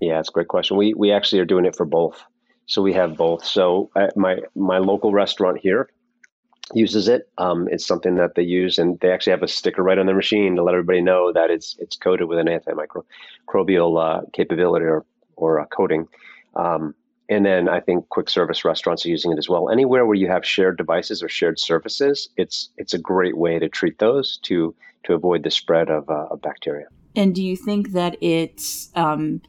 Yeah, 0.00 0.20
it's 0.20 0.28
a 0.28 0.32
great 0.32 0.48
question. 0.48 0.76
We 0.76 0.94
we 0.94 1.12
actually 1.12 1.40
are 1.40 1.46
doing 1.46 1.64
it 1.64 1.76
for 1.76 1.86
both. 1.86 2.22
So 2.66 2.82
we 2.82 2.92
have 2.94 3.16
both. 3.16 3.44
So 3.44 3.90
uh, 3.96 4.08
my 4.16 4.38
my 4.54 4.78
local 4.78 5.12
restaurant 5.12 5.58
here 5.58 5.88
uses 6.74 7.08
it. 7.08 7.28
Um, 7.38 7.68
it's 7.70 7.86
something 7.86 8.16
that 8.16 8.34
they 8.34 8.42
use, 8.42 8.78
and 8.78 8.98
they 9.00 9.10
actually 9.12 9.32
have 9.32 9.42
a 9.42 9.48
sticker 9.48 9.82
right 9.82 9.98
on 9.98 10.06
their 10.06 10.16
machine 10.16 10.56
to 10.56 10.62
let 10.62 10.74
everybody 10.74 11.00
know 11.00 11.32
that 11.32 11.50
it's 11.50 11.76
it's 11.78 11.96
coated 11.96 12.28
with 12.28 12.38
an 12.38 12.46
antimicrobial 12.46 14.00
uh, 14.02 14.22
capability 14.32 14.84
or 14.84 15.04
or 15.36 15.58
a 15.58 15.66
coating. 15.66 16.08
Um, 16.56 16.94
and 17.28 17.44
then 17.44 17.68
I 17.68 17.80
think 17.80 18.08
quick 18.08 18.30
service 18.30 18.64
restaurants 18.64 19.04
are 19.04 19.08
using 19.08 19.32
it 19.32 19.38
as 19.38 19.48
well. 19.48 19.68
Anywhere 19.68 20.06
where 20.06 20.14
you 20.14 20.28
have 20.28 20.44
shared 20.46 20.76
devices 20.76 21.22
or 21.22 21.28
shared 21.28 21.58
surfaces, 21.58 22.28
it's 22.36 22.70
it's 22.76 22.94
a 22.94 22.98
great 22.98 23.36
way 23.36 23.58
to 23.58 23.68
treat 23.68 23.98
those 23.98 24.38
to 24.38 24.74
to 25.04 25.14
avoid 25.14 25.42
the 25.44 25.50
spread 25.50 25.88
of, 25.88 26.08
uh, 26.10 26.26
of 26.30 26.42
bacteria. 26.42 26.86
And 27.14 27.34
do 27.34 27.42
you 27.42 27.56
think 27.56 27.92
that 27.92 28.16
it's 28.20 28.90
um, 28.94 29.40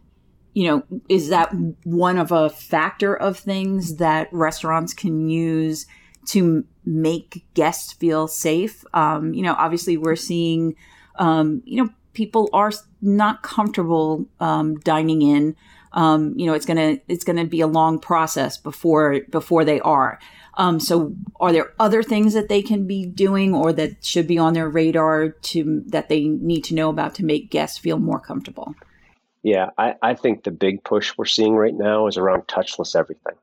you 0.58 0.66
know, 0.66 1.02
is 1.08 1.30
that 1.30 1.54
one 1.84 2.18
of 2.18 2.32
a 2.32 2.50
factor 2.50 3.16
of 3.16 3.38
things 3.38 3.98
that 3.98 4.28
restaurants 4.34 4.92
can 4.92 5.30
use 5.30 5.86
to 6.26 6.66
make 6.84 7.46
guests 7.54 7.94
feel 7.94 8.28
safe? 8.28 8.84
Um, 8.92 9.36
you 9.36 9.44
know, 9.44 9.54
obviously 9.54 9.98
we're 9.98 10.16
seeing, 10.16 10.76
um, 11.20 11.62
you 11.64 11.84
know, 11.84 11.92
people 12.14 12.50
are 12.54 12.72
not 13.04 13.44
comfortable 13.44 14.26
um, 14.40 14.80
dining 14.80 15.22
in. 15.22 15.56
Um, 15.92 16.34
you 16.36 16.48
know, 16.48 16.56
it's 16.56 16.66
gonna 16.66 16.98
it's 17.08 17.24
gonna 17.24 17.46
be 17.46 17.62
a 17.62 17.68
long 17.68 18.00
process 18.00 18.58
before 18.58 19.20
before 19.30 19.64
they 19.64 19.80
are. 19.82 20.18
Um, 20.56 20.80
so, 20.80 21.14
are 21.40 21.54
there 21.54 21.74
other 21.80 22.02
things 22.02 22.34
that 22.34 22.50
they 22.50 22.64
can 22.64 22.88
be 22.88 23.06
doing 23.06 23.54
or 23.54 23.74
that 23.74 24.04
should 24.04 24.26
be 24.26 24.40
on 24.40 24.54
their 24.54 24.68
radar 24.68 25.30
to 25.30 25.84
that 25.86 26.10
they 26.10 26.24
need 26.24 26.64
to 26.64 26.74
know 26.74 26.90
about 26.90 27.14
to 27.16 27.26
make 27.26 27.52
guests 27.52 27.78
feel 27.78 28.00
more 28.00 28.20
comfortable? 28.20 28.74
Yeah, 29.48 29.70
I, 29.78 29.96
I 30.02 30.14
think 30.14 30.44
the 30.44 30.52
big 30.52 30.84
push 30.84 31.14
we're 31.18 31.24
seeing 31.24 31.56
right 31.56 31.74
now 31.74 32.08
is 32.08 32.18
around 32.18 32.48
touchless 32.48 32.98
everything. 32.98 33.36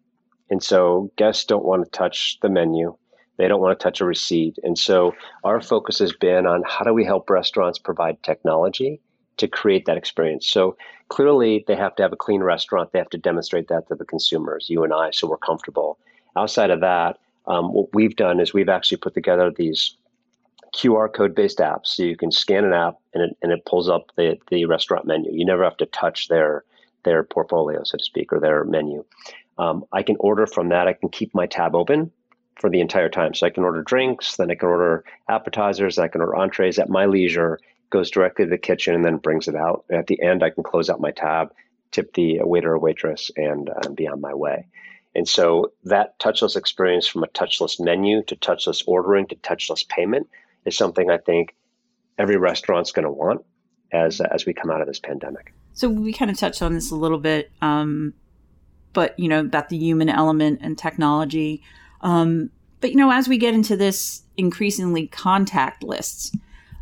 And 0.51 0.63
so 0.63 1.11
guests 1.17 1.47
don't 1.47 1.65
want 1.65 1.83
to 1.83 1.91
touch 1.91 2.37
the 2.43 2.51
menu. 2.51 2.95
They 3.39 3.49
don't 3.49 3.63
want 3.63 3.81
to 3.81 3.83
touch 3.83 4.03
a 4.03 4.05
receipt. 4.05 4.59
And 4.63 4.79
so 4.79 5.15
our 5.45 5.63
focus 5.63 6.01
has 6.01 6.13
been 6.13 6.47
on 6.47 6.63
how 6.69 6.85
do 6.85 6.93
we 6.93 7.07
help 7.07 7.31
restaurants 7.31 7.79
provide 7.79 8.23
technology 8.23 9.01
to 9.39 9.49
create 9.49 9.87
that 9.87 9.97
experience. 9.97 10.47
So 10.47 10.77
clearly 11.09 11.65
they 11.67 11.75
have 11.75 11.97
to 11.97 12.03
have 12.03 12.13
a 12.13 12.17
clean 12.17 12.43
restaurant. 12.43 12.93
They 12.93 12.99
have 12.99 13.09
to 13.09 13.17
demonstrate 13.17 13.69
that 13.69 13.89
to 13.89 13.95
the 13.95 14.05
consumers, 14.05 14.67
you 14.69 14.85
and 14.85 14.93
I, 14.93 15.11
so 15.11 15.27
we're 15.27 15.39
comfortable. 15.39 15.99
Outside 16.37 16.69
of 16.69 16.83
that, 16.83 17.19
um, 17.47 17.73
what 17.73 17.95
we've 17.95 18.15
done 18.15 18.41
is 18.41 18.53
we've 18.53 18.69
actually 18.69 18.99
put 18.99 19.15
together 19.15 19.51
these 19.51 19.97
QR 20.75 21.13
code 21.13 21.35
based 21.35 21.59
apps. 21.59 21.87
So 21.87 22.03
you 22.03 22.17
can 22.17 22.31
scan 22.31 22.65
an 22.65 22.73
app 22.73 22.97
and 23.13 23.23
it, 23.23 23.37
and 23.43 23.53
it 23.53 23.65
pulls 23.65 23.89
up 23.89 24.11
the, 24.17 24.39
the 24.51 24.65
restaurant 24.67 25.07
menu. 25.07 25.33
You 25.33 25.45
never 25.45 25.65
have 25.65 25.77
to 25.79 25.87
touch 25.87 26.29
their 26.29 26.65
their 27.05 27.23
portfolio, 27.23 27.83
so 27.85 27.99
to 27.99 28.05
speak, 28.05 28.33
or 28.33 28.41
their 28.41 28.65
menu. 28.65 29.05
Um, 29.59 29.85
I 29.93 30.03
can 30.03 30.17
order 30.19 30.47
from 30.47 30.71
that. 30.71 30.89
I 30.89 30.95
can 30.95 31.11
keep 31.11 31.35
my 31.35 31.47
tab 31.47 31.75
open 31.75 32.11
for 32.59 32.71
the 32.71 32.81
entire 32.81 33.09
time. 33.09 33.35
So 33.35 33.47
I 33.47 33.51
can 33.51 33.65
order 33.65 33.83
drinks, 33.83 34.37
then 34.37 34.51
I 34.51 34.55
can 34.55 34.69
order 34.69 35.05
appetizers, 35.29 35.99
I 35.99 36.09
can 36.09 36.21
order 36.21 36.37
entrees 36.37 36.79
at 36.79 36.89
my 36.89 37.07
leisure, 37.07 37.59
goes 37.91 38.11
directly 38.11 38.47
to 38.47 38.51
the 38.51 38.59
kitchen 38.59 38.95
and 38.95 39.05
then 39.05 39.19
brings 39.19 39.49
it 39.49 39.55
out. 39.55 39.85
At 39.91 40.07
the 40.07 40.21
end, 40.23 40.43
I 40.43 40.51
can 40.51 40.63
close 40.63 40.89
out 40.89 41.01
my 41.01 41.11
tab, 41.11 41.53
tip 41.91 42.15
the 42.15 42.41
waiter 42.43 42.73
or 42.73 42.79
waitress, 42.79 43.31
and 43.37 43.71
uh, 43.71 43.89
be 43.91 44.09
on 44.09 44.21
my 44.21 44.35
way. 44.35 44.67
And 45.15 45.29
so 45.29 45.73
that 45.85 46.19
touchless 46.19 46.57
experience 46.57 47.07
from 47.07 47.23
a 47.23 47.29
touchless 47.29 47.79
menu 47.79 48.23
to 48.25 48.37
touchless 48.37 48.83
ordering 48.87 49.27
to 49.29 49.37
touchless 49.37 49.87
payment 49.89 50.29
is 50.65 50.77
something 50.77 51.11
I 51.11 51.19
think 51.19 51.55
every 52.19 52.37
restaurant's 52.37 52.93
going 52.93 53.05
to 53.05 53.11
want 53.11 53.45
as 53.93 54.21
as 54.21 54.47
we 54.47 54.53
come 54.53 54.71
out 54.71 54.81
of 54.81 54.87
this 54.87 54.99
pandemic. 54.99 55.53
So 55.73 55.89
we 55.89 56.13
kind 56.13 56.31
of 56.31 56.39
touched 56.39 56.63
on 56.63 56.75
this 56.75 56.91
a 56.91 56.97
little 56.97 57.19
bit, 57.19 57.51
um, 57.61 58.15
but 58.93 59.19
you 59.19 59.29
know 59.29 59.41
about 59.41 59.69
the 59.69 59.77
human 59.77 60.09
element 60.09 60.61
and 60.63 60.79
technology. 60.79 61.63
Um, 62.01 62.51
but 62.81 62.91
you 62.91 62.97
know, 62.97 63.11
as 63.11 63.29
we 63.29 63.39
get 63.39 63.55
into 63.55 63.77
this 63.77 64.23
increasingly 64.37 65.09
contactless, 65.09 66.37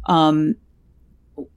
um, 0.07 0.57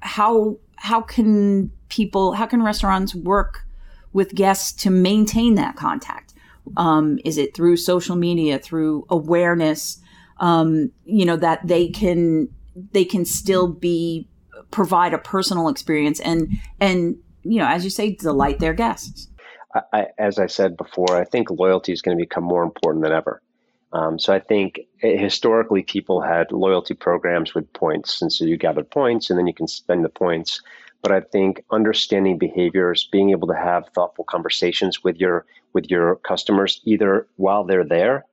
how 0.01 0.57
how 0.75 1.01
can 1.01 1.71
people, 1.89 2.33
how 2.33 2.45
can 2.45 2.61
restaurants 2.61 3.15
work 3.15 3.65
with 4.13 4.35
guests 4.35 4.71
to 4.83 4.89
maintain 4.89 5.55
that 5.55 5.75
contact? 5.75 6.33
Um, 6.77 7.19
is 7.25 7.37
it 7.37 7.55
through 7.55 7.77
social 7.77 8.15
media, 8.15 8.59
through 8.59 9.05
awareness? 9.09 9.99
Um, 10.37 10.91
you 11.05 11.25
know 11.25 11.37
that 11.37 11.65
they 11.67 11.89
can 11.89 12.49
they 12.91 13.05
can 13.05 13.25
still 13.25 13.67
be 13.67 14.27
provide 14.71 15.13
a 15.13 15.17
personal 15.17 15.69
experience 15.69 16.19
and 16.19 16.49
and 16.79 17.15
you 17.43 17.59
know 17.59 17.67
as 17.67 17.83
you 17.83 17.89
say 17.89 18.15
delight 18.15 18.59
their 18.59 18.73
guests. 18.73 19.27
I, 19.91 20.07
as 20.17 20.39
i 20.39 20.47
said 20.47 20.77
before 20.77 21.17
i 21.17 21.25
think 21.25 21.49
loyalty 21.49 21.91
is 21.91 22.01
going 22.01 22.17
to 22.17 22.21
become 22.21 22.43
more 22.43 22.63
important 22.63 23.03
than 23.03 23.13
ever. 23.13 23.41
Um, 23.93 24.19
so 24.19 24.33
i 24.33 24.39
think 24.39 24.79
eh, 25.01 25.17
historically 25.17 25.83
people 25.83 26.21
had 26.21 26.51
loyalty 26.51 26.93
programs 26.93 27.53
with 27.53 27.71
points 27.73 28.21
and 28.21 28.31
so 28.31 28.45
you 28.45 28.57
gathered 28.57 28.89
points 28.89 29.29
and 29.29 29.37
then 29.37 29.47
you 29.47 29.53
can 29.53 29.67
spend 29.67 30.03
the 30.03 30.09
points. 30.09 30.61
But 31.01 31.11
i 31.11 31.21
think 31.21 31.63
understanding 31.71 32.37
behaviors 32.37 33.07
being 33.11 33.29
able 33.31 33.47
to 33.47 33.55
have 33.55 33.89
thoughtful 33.89 34.25
conversations 34.25 35.03
with 35.03 35.17
your 35.17 35.45
with 35.73 35.89
your 35.89 36.15
customers 36.17 36.81
either 36.85 37.27
while 37.35 37.63
they're 37.63 37.85
there 37.85 38.25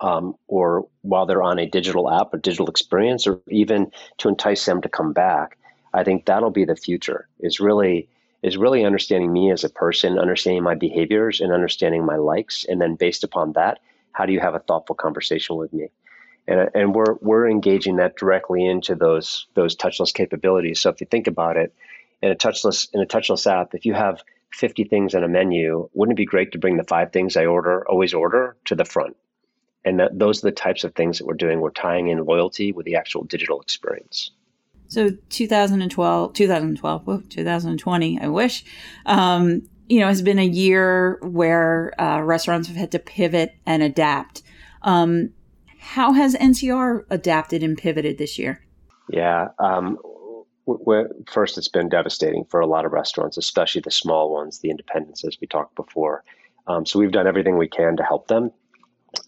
um, 0.00 0.34
or 0.48 0.86
while 1.02 1.26
they're 1.26 1.42
on 1.42 1.58
a 1.58 1.66
digital 1.66 2.10
app, 2.10 2.34
a 2.34 2.38
digital 2.38 2.68
experience, 2.68 3.26
or 3.26 3.40
even 3.48 3.90
to 4.18 4.28
entice 4.28 4.64
them 4.64 4.82
to 4.82 4.88
come 4.88 5.12
back. 5.12 5.58
I 5.94 6.04
think 6.04 6.26
that'll 6.26 6.50
be 6.50 6.64
the 6.64 6.76
future. 6.76 7.28
Is 7.40 7.60
really 7.60 8.08
is 8.42 8.56
really 8.56 8.84
understanding 8.84 9.32
me 9.32 9.50
as 9.50 9.64
a 9.64 9.70
person, 9.70 10.18
understanding 10.18 10.62
my 10.62 10.74
behaviors, 10.74 11.40
and 11.40 11.52
understanding 11.52 12.04
my 12.04 12.16
likes, 12.16 12.64
and 12.68 12.80
then 12.80 12.94
based 12.94 13.24
upon 13.24 13.52
that, 13.54 13.80
how 14.12 14.26
do 14.26 14.32
you 14.32 14.40
have 14.40 14.54
a 14.54 14.60
thoughtful 14.60 14.94
conversation 14.94 15.56
with 15.56 15.72
me? 15.72 15.88
And, 16.46 16.70
and 16.74 16.94
we're 16.94 17.14
we're 17.20 17.48
engaging 17.48 17.96
that 17.96 18.16
directly 18.16 18.64
into 18.64 18.94
those 18.94 19.46
those 19.54 19.76
touchless 19.76 20.12
capabilities. 20.12 20.80
So 20.80 20.90
if 20.90 21.00
you 21.00 21.06
think 21.06 21.26
about 21.26 21.56
it, 21.56 21.74
in 22.22 22.30
a 22.30 22.36
touchless 22.36 22.88
in 22.92 23.00
a 23.00 23.06
touchless 23.06 23.50
app, 23.50 23.74
if 23.74 23.86
you 23.86 23.94
have 23.94 24.22
50 24.52 24.84
things 24.84 25.14
on 25.14 25.24
a 25.24 25.28
menu, 25.28 25.88
wouldn't 25.92 26.16
it 26.16 26.22
be 26.22 26.24
great 26.24 26.52
to 26.52 26.58
bring 26.58 26.76
the 26.76 26.84
five 26.84 27.12
things 27.12 27.36
I 27.36 27.46
order 27.46 27.86
always 27.88 28.14
order 28.14 28.56
to 28.66 28.74
the 28.74 28.84
front? 28.84 29.16
And 29.86 30.00
that, 30.00 30.18
those 30.18 30.44
are 30.44 30.48
the 30.48 30.54
types 30.54 30.82
of 30.84 30.94
things 30.94 31.16
that 31.16 31.26
we're 31.26 31.34
doing. 31.34 31.60
We're 31.60 31.70
tying 31.70 32.08
in 32.08 32.24
loyalty 32.24 32.72
with 32.72 32.84
the 32.84 32.96
actual 32.96 33.22
digital 33.24 33.60
experience. 33.60 34.32
So 34.88 35.10
2012, 35.30 36.32
2012, 36.32 37.28
2020, 37.28 38.20
I 38.20 38.28
wish, 38.28 38.64
um, 39.06 39.62
you 39.88 40.00
know, 40.00 40.08
has 40.08 40.22
been 40.22 40.40
a 40.40 40.46
year 40.46 41.18
where 41.22 41.98
uh, 42.00 42.20
restaurants 42.20 42.68
have 42.68 42.76
had 42.76 42.92
to 42.92 42.98
pivot 42.98 43.54
and 43.64 43.82
adapt. 43.82 44.42
Um, 44.82 45.30
how 45.78 46.12
has 46.12 46.34
NCR 46.34 47.04
adapted 47.10 47.62
and 47.62 47.78
pivoted 47.78 48.18
this 48.18 48.38
year? 48.38 48.64
Yeah. 49.08 49.48
Um, 49.60 49.98
first, 51.28 51.58
it's 51.58 51.68
been 51.68 51.88
devastating 51.88 52.44
for 52.50 52.58
a 52.58 52.66
lot 52.66 52.84
of 52.84 52.92
restaurants, 52.92 53.36
especially 53.36 53.82
the 53.82 53.92
small 53.92 54.32
ones, 54.32 54.58
the 54.58 54.70
independents, 54.70 55.24
as 55.24 55.38
we 55.40 55.46
talked 55.46 55.76
before. 55.76 56.24
Um, 56.66 56.84
so 56.84 56.98
we've 56.98 57.12
done 57.12 57.28
everything 57.28 57.56
we 57.56 57.68
can 57.68 57.96
to 57.96 58.02
help 58.02 58.26
them. 58.26 58.50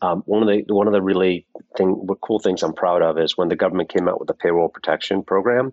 Um, 0.02 0.22
one 0.26 0.42
of 0.42 0.48
the 0.48 0.72
one 0.72 0.86
of 0.86 0.92
the 0.92 1.02
really 1.02 1.46
thing, 1.76 2.06
cool 2.20 2.38
things 2.38 2.62
I'm 2.62 2.72
proud 2.72 3.02
of 3.02 3.18
is 3.18 3.36
when 3.36 3.48
the 3.48 3.56
government 3.56 3.88
came 3.88 4.08
out 4.08 4.18
with 4.18 4.28
the 4.28 4.34
payroll 4.34 4.68
protection 4.68 5.22
program. 5.22 5.72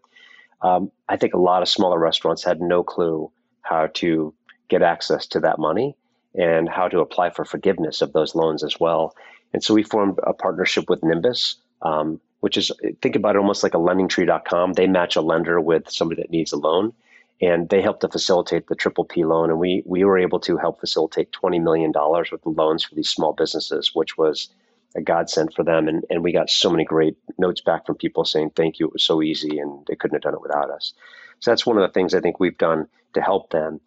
Um, 0.61 0.91
I 1.09 1.17
think 1.17 1.33
a 1.33 1.39
lot 1.39 1.61
of 1.61 1.69
smaller 1.69 1.99
restaurants 1.99 2.43
had 2.43 2.61
no 2.61 2.83
clue 2.83 3.31
how 3.61 3.87
to 3.95 4.33
get 4.69 4.81
access 4.81 5.27
to 5.27 5.39
that 5.41 5.59
money 5.59 5.95
and 6.33 6.67
how 6.67 6.87
to 6.87 6.99
apply 6.99 7.29
for 7.29 7.45
forgiveness 7.45 8.01
of 8.01 8.13
those 8.13 8.35
loans 8.35 8.63
as 8.63 8.79
well. 8.79 9.15
And 9.53 9.63
so 9.63 9.73
we 9.73 9.83
formed 9.83 10.19
a 10.23 10.33
partnership 10.33 10.89
with 10.89 11.03
Nimbus, 11.03 11.55
um, 11.81 12.19
which 12.39 12.57
is 12.57 12.71
think 13.01 13.15
about 13.15 13.35
it 13.35 13.39
almost 13.39 13.63
like 13.63 13.73
a 13.73 13.77
lendingtree.com. 13.77 14.73
They 14.73 14.87
match 14.87 15.15
a 15.15 15.21
lender 15.21 15.61
with 15.61 15.89
somebody 15.89 16.21
that 16.21 16.31
needs 16.31 16.51
a 16.51 16.57
loan 16.57 16.93
and 17.41 17.69
they 17.69 17.81
helped 17.81 18.01
to 18.01 18.09
facilitate 18.09 18.67
the 18.67 18.75
triple 18.75 19.05
P 19.05 19.25
loan. 19.25 19.49
And 19.49 19.59
we 19.59 19.83
we 19.85 20.03
were 20.03 20.17
able 20.17 20.39
to 20.41 20.57
help 20.57 20.79
facilitate 20.79 21.31
twenty 21.31 21.59
million 21.59 21.91
dollars 21.91 22.31
worth 22.31 22.45
of 22.45 22.57
loans 22.57 22.83
for 22.83 22.95
these 22.95 23.09
small 23.09 23.33
businesses, 23.33 23.91
which 23.93 24.17
was 24.17 24.49
a 24.95 25.01
godsend 25.01 25.53
for 25.53 25.63
them. 25.63 25.87
And 25.87 26.05
and 26.09 26.23
we 26.23 26.31
got 26.31 26.49
so 26.49 26.69
many 26.69 26.85
great 26.85 27.17
notes 27.37 27.61
back 27.61 27.85
from 27.85 27.95
people 27.95 28.25
saying 28.25 28.51
thank 28.55 28.79
you. 28.79 28.87
It 28.87 28.93
was 28.93 29.03
so 29.03 29.21
easy, 29.21 29.59
and 29.59 29.85
they 29.87 29.95
couldn't 29.95 30.15
have 30.15 30.23
done 30.23 30.35
it 30.35 30.41
without 30.41 30.69
us. 30.69 30.93
So 31.39 31.51
that's 31.51 31.65
one 31.65 31.77
of 31.77 31.87
the 31.87 31.93
things 31.93 32.13
I 32.13 32.21
think 32.21 32.39
we've 32.39 32.57
done 32.57 32.87
to 33.13 33.21
help 33.21 33.49
them. 33.51 33.81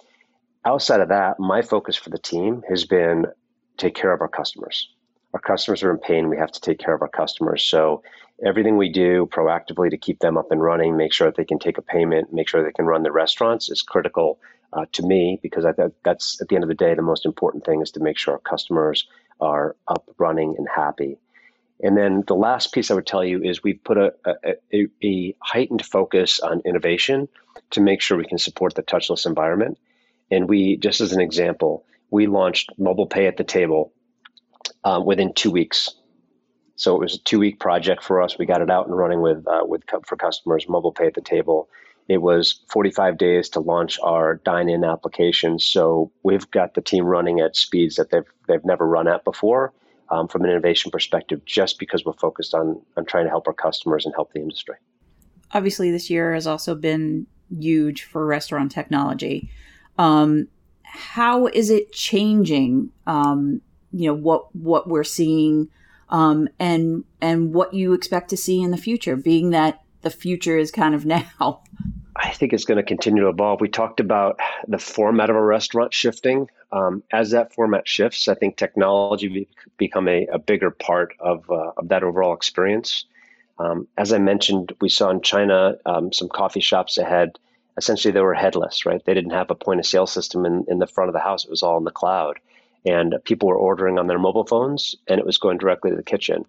Outside 0.65 1.01
of 1.01 1.09
that, 1.09 1.41
my 1.41 1.63
focus 1.63 1.97
for 1.97 2.11
the 2.11 2.19
team 2.19 2.63
has 2.69 2.85
been 2.85 3.27
take 3.79 3.95
care 3.95 4.13
of 4.13 4.21
our 4.21 4.29
customers. 4.29 4.91
Our 5.33 5.41
customers 5.41 5.83
are 5.83 5.91
in 5.91 5.99
pain. 5.99 6.29
We 6.29 6.37
have 6.37 6.53
to 6.53 6.61
take 6.61 6.79
care 6.79 6.95
of 6.95 7.03
our 7.03 7.09
customers. 7.09 7.63
So 7.63 8.03
everything 8.44 8.77
we 8.77 8.88
do 8.88 9.27
proactively 9.27 9.90
to 9.90 9.96
keep 9.96 10.20
them 10.20 10.37
up 10.37 10.51
and 10.51 10.62
running, 10.62 10.96
make 10.96 11.12
sure 11.12 11.29
that 11.29 11.37
they 11.37 11.44
can 11.44 11.59
take 11.59 11.79
a 11.79 11.83
payment, 11.83 12.33
make 12.33 12.48
sure 12.48 12.62
they 12.62 12.72
can 12.72 12.87
run 12.87 13.03
the 13.03 13.12
restaurants 13.12 13.70
is 13.70 13.83
critical 13.83 14.38
uh, 14.72 14.85
to 14.92 15.03
me 15.03 15.38
because 15.42 15.64
I 15.64 15.72
think 15.72 15.94
that's 16.05 16.40
at 16.40 16.48
the 16.48 16.55
end 16.55 16.64
of 16.64 16.68
the 16.68 16.74
day 16.74 16.94
the 16.94 17.03
most 17.03 17.27
important 17.27 17.64
thing 17.64 17.81
is 17.81 17.92
to 17.92 18.01
make 18.01 18.18
sure 18.18 18.35
our 18.35 18.40
customers 18.40 19.09
are 19.40 19.77
up, 19.87 20.09
running, 20.18 20.55
and 20.57 20.68
happy. 20.68 21.18
And 21.81 21.96
then 21.96 22.24
the 22.27 22.35
last 22.35 22.72
piece 22.72 22.90
I 22.90 22.94
would 22.94 23.07
tell 23.07 23.24
you 23.24 23.42
is 23.42 23.62
we've 23.62 23.83
put 23.83 23.98
a, 23.98 24.12
a, 24.72 24.87
a 25.03 25.37
heightened 25.40 25.85
focus 25.85 26.40
on 26.40 26.62
innovation 26.64 27.29
to 27.70 27.81
make 27.81 28.01
sure 28.01 28.18
we 28.18 28.24
can 28.24 28.38
support 28.38 28.74
the 28.74 28.83
touchless 28.83 29.27
environment. 29.27 29.79
And 30.31 30.48
we, 30.48 30.77
just 30.77 31.01
as 31.01 31.12
an 31.12 31.20
example, 31.20 31.85
we 32.11 32.27
launched 32.27 32.72
mobile 32.79 33.07
pay 33.07 33.27
at 33.27 33.37
the 33.37 33.44
table 33.44 33.92
um, 34.85 35.07
within 35.07 35.33
two 35.35 35.51
weeks 35.51 35.94
so 36.79 36.95
it 36.95 37.01
was 37.01 37.17
a 37.17 37.19
two 37.19 37.41
week 37.41 37.59
project 37.59 38.05
for 38.05 38.23
us. 38.23 38.38
We 38.38 38.47
got 38.47 38.62
it 38.62 38.71
out 38.71 38.87
and 38.87 38.97
running 38.97 39.21
with 39.21 39.47
uh, 39.49 39.64
with 39.64 39.83
for 40.07 40.17
customers, 40.17 40.67
mobile 40.69 40.93
pay 40.93 41.07
at 41.07 41.14
the 41.14 41.21
table. 41.21 41.69
It 42.07 42.23
was 42.23 42.61
45 42.71 43.19
days 43.19 43.51
to 43.51 43.61
launch 43.61 43.99
our 44.03 44.37
dine 44.37 44.71
in 44.71 44.85
application. 44.85 45.59
So 45.59 46.11
we've 46.23 46.49
got 46.51 46.73
the 46.73 46.81
team 46.81 47.05
running 47.05 47.41
at 47.41 47.57
speeds 47.57 47.97
that 47.97 48.11
they've 48.11 48.23
they've 48.47 48.64
never 48.64 48.87
run 48.87 49.09
at 49.09 49.25
before. 49.25 49.75
Um, 50.11 50.27
from 50.27 50.43
an 50.45 50.51
innovation 50.51 50.91
perspective, 50.91 51.45
just 51.45 51.79
because 51.79 52.05
we're 52.05 52.14
focused 52.14 52.55
on 52.55 52.81
on 52.97 53.05
trying 53.05 53.25
to 53.25 53.31
help 53.31 53.49
our 53.49 53.53
customers 53.53 54.07
and 54.07 54.14
help 54.14 54.33
the 54.33 54.41
industry. 54.41 54.77
Obviously, 55.53 55.91
this 55.91 56.09
year 56.09 56.33
has 56.33 56.47
also 56.47 56.75
been 56.77 57.27
huge 57.51 58.05
for 58.05 58.25
restaurant 58.25 58.71
technology. 58.71 59.51
Um, 59.99 60.47
how 60.85 61.49
is 61.49 61.71
it 61.71 61.93
changing? 61.93 62.91
Um, 63.07 63.62
you 63.93 64.07
know 64.07 64.14
what 64.14 64.55
what 64.55 64.88
we're 64.88 65.05
seeing 65.05 65.69
um, 66.11 66.49
and 66.59 67.05
and 67.21 67.53
what 67.53 67.75
you 67.75 67.92
expect 67.92 68.31
to 68.31 68.37
see 68.37 68.62
in 68.62 68.71
the 68.71 68.77
future, 68.77 69.16
being 69.16 69.51
that 69.51 69.83
the 70.03 70.11
future 70.11 70.59
is 70.59 70.71
kind 70.71 70.94
of 70.94 71.05
now. 71.38 71.62
I 72.16 72.31
think 72.31 72.53
it's 72.53 72.64
going 72.64 72.79
to 72.79 72.83
continue 72.83 73.23
to 73.23 73.29
evolve. 73.29 73.61
We 73.61 73.68
talked 73.68 74.01
about 74.01 74.40
the 74.66 74.79
format 74.79 75.31
of 75.31 75.37
a 75.37 75.42
restaurant 75.42 75.94
shifting. 75.94 76.49
Um, 76.73 77.03
as 77.12 77.31
that 77.31 77.55
format 77.55 77.87
shifts, 77.87 78.27
I 78.29 78.35
think 78.35 78.57
technology 78.57 79.29
be, 79.29 79.49
become 79.79 80.09
a, 80.09 80.27
a, 80.27 80.38
bigger 80.38 80.71
part 80.71 81.14
of, 81.18 81.49
uh, 81.49 81.71
of 81.77 81.88
that 81.88 82.03
overall 82.03 82.35
experience. 82.35 83.07
Um, 83.59 83.87
as 83.97 84.12
I 84.12 84.18
mentioned, 84.18 84.73
we 84.81 84.88
saw 84.88 85.11
in 85.11 85.23
China 85.23 85.77
um, 85.87 86.12
some 86.12 86.29
coffee 86.29 86.61
shops 86.61 86.99
ahead. 86.99 87.38
Essentially, 87.79 88.12
they 88.12 88.21
were 88.21 88.35
headless, 88.35 88.85
right? 88.85 89.03
They 89.03 89.14
didn't 89.14 89.31
have 89.31 89.51
a 89.51 89.55
point 89.55 89.81
of 89.81 89.87
sale 89.87 90.07
system 90.07 90.44
in, 90.44 90.66
in 90.68 90.79
the 90.79 90.87
front 90.87 91.09
of 91.09 91.14
the 91.14 91.21
house. 91.21 91.44
It 91.44 91.51
was 91.51 91.62
all 91.62 91.79
in 91.79 91.85
the 91.85 91.90
cloud 91.90 92.38
and 92.85 93.14
people 93.25 93.49
were 93.49 93.57
ordering 93.57 93.99
on 93.99 94.07
their 94.07 94.19
mobile 94.19 94.47
phones 94.47 94.95
and 95.07 95.19
it 95.19 95.27
was 95.27 95.38
going 95.38 95.59
directly 95.59 95.91
to 95.91 95.97
the 95.97 96.03
kitchen. 96.03 96.45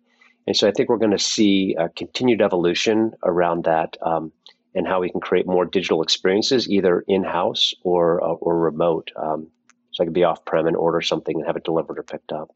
And 0.47 0.55
so 0.55 0.67
I 0.67 0.71
think 0.71 0.89
we're 0.89 0.97
going 0.97 1.11
to 1.11 1.19
see 1.19 1.75
a 1.77 1.89
continued 1.89 2.41
evolution 2.41 3.13
around 3.23 3.65
that 3.65 3.97
um, 4.01 4.31
and 4.73 4.87
how 4.87 5.01
we 5.01 5.09
can 5.09 5.21
create 5.21 5.45
more 5.45 5.65
digital 5.65 6.01
experiences, 6.01 6.69
either 6.69 7.03
in 7.07 7.23
house 7.23 7.73
or, 7.83 8.23
uh, 8.23 8.33
or 8.33 8.57
remote. 8.57 9.11
Um, 9.15 9.47
so 9.91 10.03
I 10.03 10.05
could 10.05 10.13
be 10.13 10.23
off 10.23 10.45
prem 10.45 10.67
and 10.67 10.77
order 10.77 11.01
something 11.01 11.35
and 11.35 11.45
have 11.45 11.57
it 11.57 11.63
delivered 11.63 11.99
or 11.99 12.03
picked 12.03 12.31
up. 12.31 12.53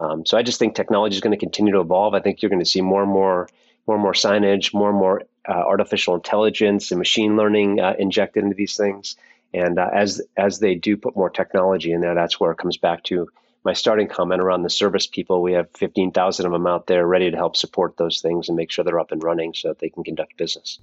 Um, 0.00 0.26
so 0.26 0.36
I 0.36 0.42
just 0.42 0.58
think 0.58 0.74
technology 0.74 1.14
is 1.14 1.20
going 1.20 1.36
to 1.36 1.38
continue 1.38 1.72
to 1.74 1.80
evolve. 1.80 2.14
I 2.14 2.20
think 2.20 2.42
you're 2.42 2.50
going 2.50 2.64
to 2.64 2.68
see 2.68 2.80
more 2.80 3.02
and 3.02 3.10
more, 3.10 3.48
more 3.86 3.96
and 3.96 4.02
more 4.02 4.12
signage, 4.12 4.74
more 4.74 4.90
and 4.90 4.98
more 4.98 5.22
uh, 5.48 5.52
artificial 5.52 6.14
intelligence 6.14 6.90
and 6.90 6.98
machine 6.98 7.36
learning 7.36 7.80
uh, 7.80 7.94
injected 7.98 8.44
into 8.44 8.56
these 8.56 8.76
things. 8.76 9.16
And 9.54 9.78
uh, 9.78 9.88
as 9.94 10.20
as 10.36 10.58
they 10.58 10.74
do 10.74 10.96
put 10.96 11.16
more 11.16 11.30
technology 11.30 11.92
in 11.92 12.00
there, 12.00 12.14
that's 12.14 12.40
where 12.40 12.50
it 12.50 12.58
comes 12.58 12.76
back 12.76 13.04
to 13.04 13.28
my 13.64 13.72
starting 13.72 14.08
comment 14.08 14.42
around 14.42 14.62
the 14.62 14.70
service 14.70 15.06
people. 15.06 15.40
We 15.40 15.54
have 15.54 15.68
15,000 15.74 16.44
of 16.44 16.52
them 16.52 16.66
out 16.66 16.86
there 16.86 17.06
ready 17.06 17.30
to 17.30 17.36
help 17.36 17.56
support 17.56 17.96
those 17.96 18.20
things 18.20 18.48
and 18.48 18.56
make 18.56 18.70
sure 18.70 18.84
they're 18.84 19.00
up 19.00 19.10
and 19.10 19.22
running 19.22 19.54
so 19.54 19.68
that 19.68 19.78
they 19.78 19.88
can 19.88 20.04
conduct 20.04 20.36
business. 20.36 20.80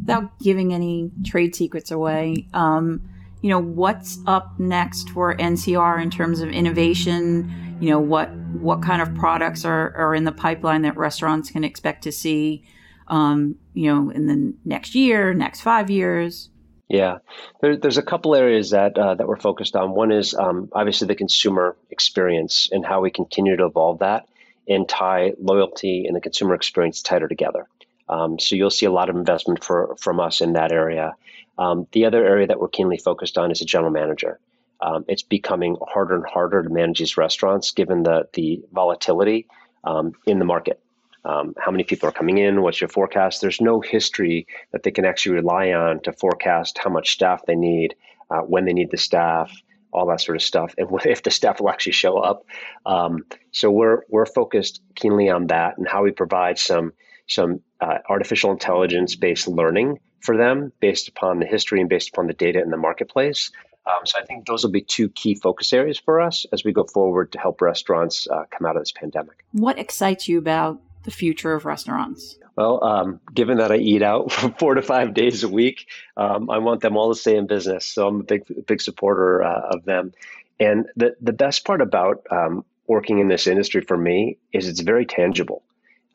Without 0.00 0.38
giving 0.38 0.72
any 0.72 1.10
trade 1.26 1.54
secrets 1.54 1.90
away, 1.90 2.46
um, 2.54 3.02
you 3.42 3.50
know 3.50 3.60
what's 3.60 4.18
up 4.26 4.58
next 4.58 5.10
for 5.10 5.36
NCR 5.36 6.00
in 6.02 6.10
terms 6.10 6.40
of 6.40 6.50
innovation. 6.50 7.76
You 7.80 7.90
know 7.90 8.00
what 8.00 8.32
what 8.60 8.82
kind 8.82 9.02
of 9.02 9.14
products 9.14 9.64
are, 9.64 9.94
are 9.96 10.14
in 10.14 10.24
the 10.24 10.32
pipeline 10.32 10.82
that 10.82 10.96
restaurants 10.96 11.50
can 11.50 11.64
expect 11.64 12.02
to 12.04 12.12
see. 12.12 12.64
Um, 13.08 13.56
you 13.74 13.92
know, 13.92 14.10
in 14.10 14.26
the 14.26 14.54
next 14.64 14.94
year, 14.94 15.34
next 15.34 15.62
five 15.62 15.90
years. 15.90 16.50
Yeah, 16.88 17.18
there, 17.60 17.76
there's 17.76 17.98
a 17.98 18.02
couple 18.02 18.34
areas 18.34 18.70
that 18.70 18.96
uh, 18.98 19.14
that 19.14 19.28
we're 19.28 19.36
focused 19.36 19.76
on. 19.76 19.94
One 19.94 20.10
is 20.10 20.34
um, 20.34 20.70
obviously 20.72 21.06
the 21.06 21.14
consumer 21.14 21.76
experience 21.90 22.70
and 22.72 22.84
how 22.84 23.02
we 23.02 23.10
continue 23.10 23.56
to 23.56 23.66
evolve 23.66 23.98
that 23.98 24.26
and 24.66 24.88
tie 24.88 25.32
loyalty 25.38 26.06
and 26.06 26.16
the 26.16 26.20
consumer 26.20 26.54
experience 26.54 27.02
tighter 27.02 27.28
together. 27.28 27.66
Um, 28.08 28.38
so 28.38 28.56
you'll 28.56 28.70
see 28.70 28.86
a 28.86 28.90
lot 28.90 29.10
of 29.10 29.16
investment 29.16 29.62
for 29.62 29.96
from 30.00 30.18
us 30.18 30.40
in 30.40 30.54
that 30.54 30.72
area. 30.72 31.14
Um, 31.58 31.86
the 31.92 32.06
other 32.06 32.24
area 32.24 32.46
that 32.46 32.58
we're 32.58 32.68
keenly 32.68 32.96
focused 32.96 33.36
on 33.36 33.50
is 33.50 33.60
a 33.60 33.66
general 33.66 33.90
manager. 33.90 34.40
Um, 34.80 35.04
it's 35.08 35.22
becoming 35.22 35.76
harder 35.86 36.14
and 36.14 36.24
harder 36.24 36.62
to 36.62 36.70
manage 36.70 37.00
these 37.00 37.18
restaurants 37.18 37.72
given 37.72 38.02
the 38.02 38.28
the 38.32 38.62
volatility 38.72 39.46
um, 39.84 40.12
in 40.26 40.38
the 40.38 40.46
market 40.46 40.80
um, 41.24 41.54
how 41.58 41.70
many 41.70 41.84
people 41.84 42.08
are 42.08 42.12
coming 42.12 42.38
in, 42.38 42.62
what's 42.62 42.80
your 42.80 42.88
forecast. 42.88 43.40
There's 43.40 43.60
no 43.60 43.80
history 43.80 44.46
that 44.72 44.82
they 44.82 44.90
can 44.90 45.04
actually 45.04 45.36
rely 45.36 45.72
on 45.72 46.00
to 46.02 46.12
forecast 46.12 46.78
how 46.78 46.90
much 46.90 47.12
staff 47.12 47.44
they 47.46 47.56
need, 47.56 47.94
uh, 48.30 48.40
when 48.40 48.64
they 48.64 48.72
need 48.72 48.90
the 48.90 48.96
staff, 48.96 49.52
all 49.92 50.06
that 50.06 50.20
sort 50.20 50.36
of 50.36 50.42
stuff, 50.42 50.74
and 50.78 50.88
if 51.04 51.22
the 51.22 51.30
staff 51.30 51.60
will 51.60 51.70
actually 51.70 51.92
show 51.92 52.18
up. 52.18 52.44
Um, 52.86 53.24
so 53.50 53.70
we're 53.70 54.02
we're 54.08 54.26
focused 54.26 54.80
keenly 54.94 55.28
on 55.28 55.48
that 55.48 55.78
and 55.78 55.88
how 55.88 56.04
we 56.04 56.12
provide 56.12 56.58
some 56.58 56.92
some 57.26 57.60
uh, 57.80 57.98
artificial 58.08 58.50
intelligence 58.52 59.16
based 59.16 59.48
learning 59.48 59.98
for 60.20 60.36
them 60.36 60.72
based 60.80 61.08
upon 61.08 61.38
the 61.38 61.46
history 61.46 61.80
and 61.80 61.88
based 61.88 62.08
upon 62.08 62.26
the 62.26 62.32
data 62.32 62.60
in 62.60 62.70
the 62.70 62.76
marketplace 62.76 63.50
Um, 63.86 64.04
so 64.04 64.18
I 64.20 64.24
think 64.24 64.46
those 64.46 64.64
will 64.64 64.70
be 64.70 64.82
two 64.82 65.08
key 65.08 65.34
focus 65.34 65.72
areas 65.72 65.98
for 65.98 66.20
us 66.20 66.44
as 66.52 66.64
we 66.64 66.72
go 66.72 66.84
forward 66.84 67.32
to 67.32 67.38
help 67.38 67.62
restaurants 67.62 68.28
uh, 68.28 68.44
come 68.50 68.66
out 68.66 68.76
of 68.76 68.82
this 68.82 68.92
pandemic. 68.92 69.44
What 69.52 69.78
excites 69.78 70.28
you 70.28 70.38
about 70.38 70.80
the 71.04 71.10
future 71.10 71.54
of 71.54 71.64
restaurants? 71.64 72.38
Well, 72.56 72.82
um, 72.82 73.20
given 73.32 73.58
that 73.58 73.70
I 73.70 73.76
eat 73.76 74.02
out 74.02 74.32
four 74.58 74.74
to 74.74 74.82
five 74.82 75.14
days 75.14 75.44
a 75.44 75.48
week, 75.48 75.86
um, 76.16 76.50
I 76.50 76.58
want 76.58 76.80
them 76.80 76.96
all 76.96 77.14
to 77.14 77.18
stay 77.18 77.36
in 77.36 77.46
business. 77.46 77.86
So 77.86 78.08
I'm 78.08 78.20
a 78.20 78.24
big, 78.24 78.66
big 78.66 78.80
supporter 78.80 79.42
uh, 79.42 79.60
of 79.70 79.84
them. 79.84 80.12
And 80.58 80.86
the 80.96 81.14
the 81.20 81.32
best 81.32 81.64
part 81.64 81.80
about 81.80 82.26
um, 82.30 82.64
working 82.88 83.20
in 83.20 83.28
this 83.28 83.46
industry 83.46 83.82
for 83.82 83.96
me 83.96 84.38
is 84.52 84.66
it's 84.66 84.80
very 84.80 85.06
tangible. 85.06 85.62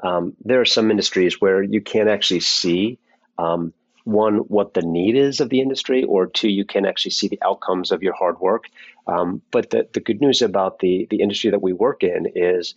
Um, 0.01 0.35
there 0.43 0.59
are 0.59 0.65
some 0.65 0.91
industries 0.91 1.39
where 1.39 1.63
you 1.63 1.79
can't 1.79 2.09
actually 2.09 2.41
see 2.41 2.99
um, 3.37 3.73
one 4.03 4.39
what 4.49 4.73
the 4.73 4.81
need 4.81 5.15
is 5.15 5.39
of 5.39 5.49
the 5.49 5.61
industry, 5.61 6.03
or 6.03 6.27
two 6.27 6.49
you 6.49 6.65
can 6.65 6.85
actually 6.85 7.11
see 7.11 7.29
the 7.29 7.41
outcomes 7.41 7.91
of 7.91 8.03
your 8.03 8.13
hard 8.13 8.39
work. 8.41 8.65
Um, 9.07 9.41
but 9.51 9.69
the 9.69 9.87
the 9.93 10.01
good 10.01 10.19
news 10.19 10.41
about 10.41 10.79
the 10.79 11.07
the 11.09 11.21
industry 11.21 11.51
that 11.51 11.61
we 11.61 11.71
work 11.71 12.03
in 12.03 12.25
is 12.35 12.75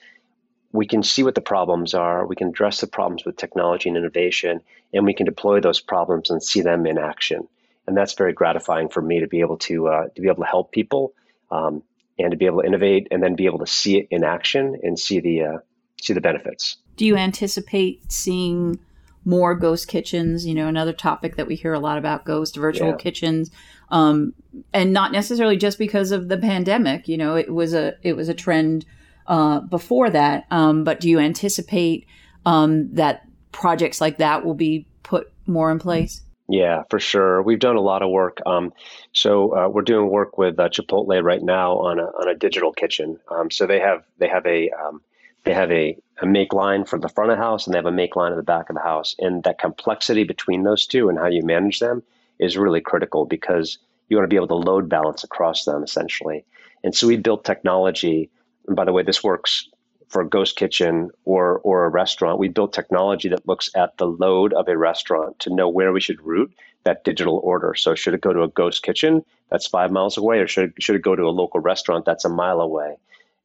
we 0.77 0.87
can 0.87 1.03
see 1.03 1.23
what 1.23 1.35
the 1.35 1.41
problems 1.41 1.95
are, 1.95 2.27
we 2.27 2.37
can 2.37 2.49
address 2.49 2.81
the 2.81 2.87
problems 2.87 3.25
with 3.25 3.37
technology 3.37 3.89
and 3.89 3.97
innovation, 3.97 4.61
and 4.93 5.05
we 5.05 5.15
can 5.15 5.27
deploy 5.27 5.61
those 5.61 5.81
problems 5.81 6.31
and 6.31 6.43
see 6.43 6.61
them 6.61 6.87
in 6.87 6.99
action. 6.99 7.49
And 7.87 7.97
that's 7.97 8.15
very 8.15 8.33
gratifying 8.33 8.89
for 8.89 9.01
me 9.01 9.21
to 9.21 9.27
be 9.27 9.41
able 9.41 9.59
to 9.59 9.89
uh, 9.89 10.09
to 10.15 10.21
be 10.21 10.29
able 10.29 10.43
to 10.43 10.51
help 10.51 10.73
people 10.73 11.15
um, 11.51 11.83
and 12.19 12.31
to 12.31 12.37
be 12.37 12.47
able 12.47 12.62
to 12.62 12.67
innovate 12.67 13.09
and 13.11 13.23
then 13.23 13.35
be 13.35 13.47
able 13.47 13.61
to 13.61 13.67
see 13.67 13.99
it 13.99 14.09
in 14.11 14.25
action 14.25 14.77
and 14.83 14.99
see 14.99 15.21
the 15.21 15.43
uh, 15.43 15.59
see 16.01 16.12
the 16.12 16.21
benefits. 16.21 16.77
Do 16.97 17.07
you 17.07 17.17
anticipate 17.17 18.11
seeing 18.11 18.81
more 19.25 19.55
ghost 19.55 19.87
kitchens? 19.89 20.47
You 20.47 20.55
know, 20.55 20.67
another 20.67 20.93
topic 20.93 21.37
that 21.37 21.47
we 21.47 21.55
hear 21.55 21.73
a 21.73 21.81
lot 21.81 21.97
about 21.97 22.25
ghost 22.25 22.57
virtual 22.57 22.91
yeah. 22.91 22.97
kitchens, 22.97 23.51
um, 23.91 24.35
and 24.73 24.93
not 24.93 25.12
necessarily 25.12 25.57
just 25.57 25.79
because 25.79 26.11
of 26.11 26.29
the 26.29 26.39
pandemic. 26.39 27.07
You 27.07 27.19
know, 27.19 27.37
it 27.37 27.53
was 27.53 27.73
a 27.73 27.95
it 28.03 28.15
was 28.15 28.29
a 28.29 28.35
trend 28.35 28.85
uh, 29.29 29.61
before 29.61 30.11
that. 30.11 30.47
Um, 30.51 30.85
but 30.85 31.01
do 31.01 31.09
you 31.09 31.19
anticipate 31.19 32.07
um, 32.45 32.93
that 32.95 33.27
projects 33.53 34.01
like 34.01 34.19
that 34.19 34.45
will 34.45 34.55
be 34.55 34.87
put 35.03 35.33
more 35.47 35.71
in 35.71 35.79
place? 35.79 36.23
Yeah, 36.49 36.85
for 36.91 37.01
sure. 37.01 37.43
We've 37.43 37.59
done 37.59 37.77
a 37.77 37.81
lot 37.81 38.03
of 38.03 38.11
work. 38.11 38.39
Um, 38.47 38.73
so 39.12 39.57
uh, 39.57 39.69
we're 39.69 39.83
doing 39.83 40.09
work 40.09 40.39
with 40.39 40.59
uh, 40.61 40.69
Chipotle 40.69 41.23
right 41.23 41.43
now 41.43 41.79
on 41.79 41.99
a 41.99 42.05
on 42.05 42.29
a 42.29 42.35
digital 42.37 42.73
kitchen. 42.73 43.19
Um, 43.29 43.51
so 43.51 43.67
they 43.67 43.81
have 43.81 44.05
they 44.19 44.29
have 44.29 44.47
a 44.47 44.71
um, 44.71 45.01
they 45.47 45.55
have 45.55 45.71
a, 45.71 45.97
a 46.21 46.27
make 46.27 46.53
line 46.53 46.85
for 46.85 46.99
the 46.99 47.09
front 47.09 47.31
of 47.31 47.39
the 47.39 47.43
house 47.43 47.67
and 47.67 47.73
they 47.73 47.79
have 47.79 47.87
a 47.87 47.93
make 47.93 48.17
line 48.17 48.33
at 48.33 48.37
the 48.37 48.43
back 48.43 48.69
of 48.69 48.75
the 48.75 48.83
house. 48.83 49.15
And 49.19 49.45
that 49.45 49.59
complexity 49.59 50.25
between 50.25 50.65
those 50.65 50.87
two 50.87 51.09
and 51.09 51.17
how 51.17 51.29
you 51.29 51.43
manage 51.45 51.79
them 51.79 52.03
is 52.41 52.59
really 52.59 52.81
critical 52.81 53.25
because 53.25 53.79
you 54.09 54.17
want 54.17 54.25
to 54.25 54.29
be 54.29 54.37
able 54.37 54.49
to 54.49 54.55
load 54.57 54.89
balance 54.89 55.23
across 55.23 55.65
them 55.65 55.85
essentially. 55.85 56.45
And 56.83 56.95
so 56.95 57.07
we 57.07 57.17
built 57.17 57.45
technology 57.45 58.29
and 58.66 58.76
by 58.76 58.85
the 58.85 58.92
way, 58.92 59.02
this 59.02 59.22
works 59.22 59.68
for 60.09 60.22
a 60.22 60.29
ghost 60.29 60.57
kitchen 60.57 61.11
or 61.24 61.59
or 61.61 61.85
a 61.85 61.88
restaurant. 61.88 62.38
We 62.38 62.48
built 62.48 62.72
technology 62.72 63.29
that 63.29 63.46
looks 63.46 63.70
at 63.74 63.96
the 63.98 64.07
load 64.07 64.52
of 64.52 64.68
a 64.68 64.79
restaurant 64.79 65.38
to 65.40 65.55
know 65.55 65.68
where 65.68 65.92
we 65.92 66.00
should 66.00 66.20
route 66.22 66.52
that 66.85 67.05
digital 67.05 67.40
order. 67.42 67.74
So 67.74 67.94
should 67.94 68.14
it 68.14 68.20
go 68.20 68.33
to 68.33 68.42
a 68.42 68.48
ghost 68.48 68.83
kitchen 68.83 69.24
that's 69.50 69.66
five 69.66 69.90
miles 69.90 70.16
away, 70.16 70.38
or 70.38 70.46
should 70.46 70.72
should 70.79 70.96
it 70.96 71.02
go 71.02 71.16
to 71.16 71.24
a 71.24 71.31
local 71.31 71.61
restaurant 71.61 72.05
that's 72.05 72.24
a 72.24 72.29
mile 72.29 72.61
away? 72.61 72.96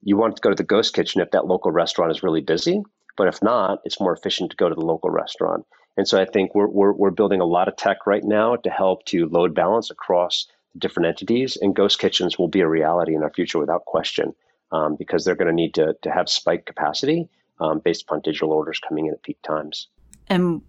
You 0.04 0.18
want 0.18 0.36
to 0.36 0.42
go 0.42 0.50
to 0.50 0.56
the 0.56 0.64
ghost 0.64 0.94
kitchen 0.94 1.22
if 1.22 1.32
that 1.32 1.48
local 1.48 1.72
restaurant 1.72 2.12
is 2.12 2.24
really 2.24 2.42
busy, 2.42 2.84
but 3.18 3.28
if 3.28 3.42
not, 3.42 3.82
it's 3.86 4.00
more 4.00 4.14
efficient 4.14 4.52
to 4.52 4.58
go 4.58 4.70
to 4.70 4.76
the 4.76 4.86
local 4.86 5.10
restaurant. 5.10 5.66
And 5.98 6.08
so 6.08 6.20
I 6.20 6.26
think 6.26 6.56
we're 6.56 6.68
we're, 6.68 6.94
we're 6.94 7.12
building 7.12 7.42
a 7.42 7.46
lot 7.46 7.68
of 7.68 7.76
tech 7.76 8.06
right 8.06 8.24
now 8.24 8.56
to 8.56 8.70
help 8.70 9.06
to 9.06 9.28
load 9.28 9.54
balance 9.54 9.92
across 9.92 10.48
different 10.78 11.08
entities, 11.08 11.58
and 11.58 11.76
ghost 11.76 12.00
kitchens 12.00 12.38
will 12.38 12.48
be 12.48 12.62
a 12.62 12.68
reality 12.68 13.14
in 13.16 13.24
our 13.24 13.34
future 13.34 13.60
without 13.60 13.86
question 13.86 14.34
um, 14.72 14.96
because 14.98 15.26
they're 15.26 15.36
going 15.36 15.48
to 15.48 15.54
need 15.54 15.74
to, 15.76 15.96
to 16.02 16.12
have 16.12 16.30
spike 16.30 16.66
capacity 16.66 17.30
um, 17.60 17.80
based 17.80 18.04
upon 18.04 18.22
digital 18.22 18.52
orders 18.52 18.80
coming 18.80 19.08
in 19.08 19.14
at 19.14 19.24
peak 19.24 19.42
times. 19.44 19.88
And 20.28 20.62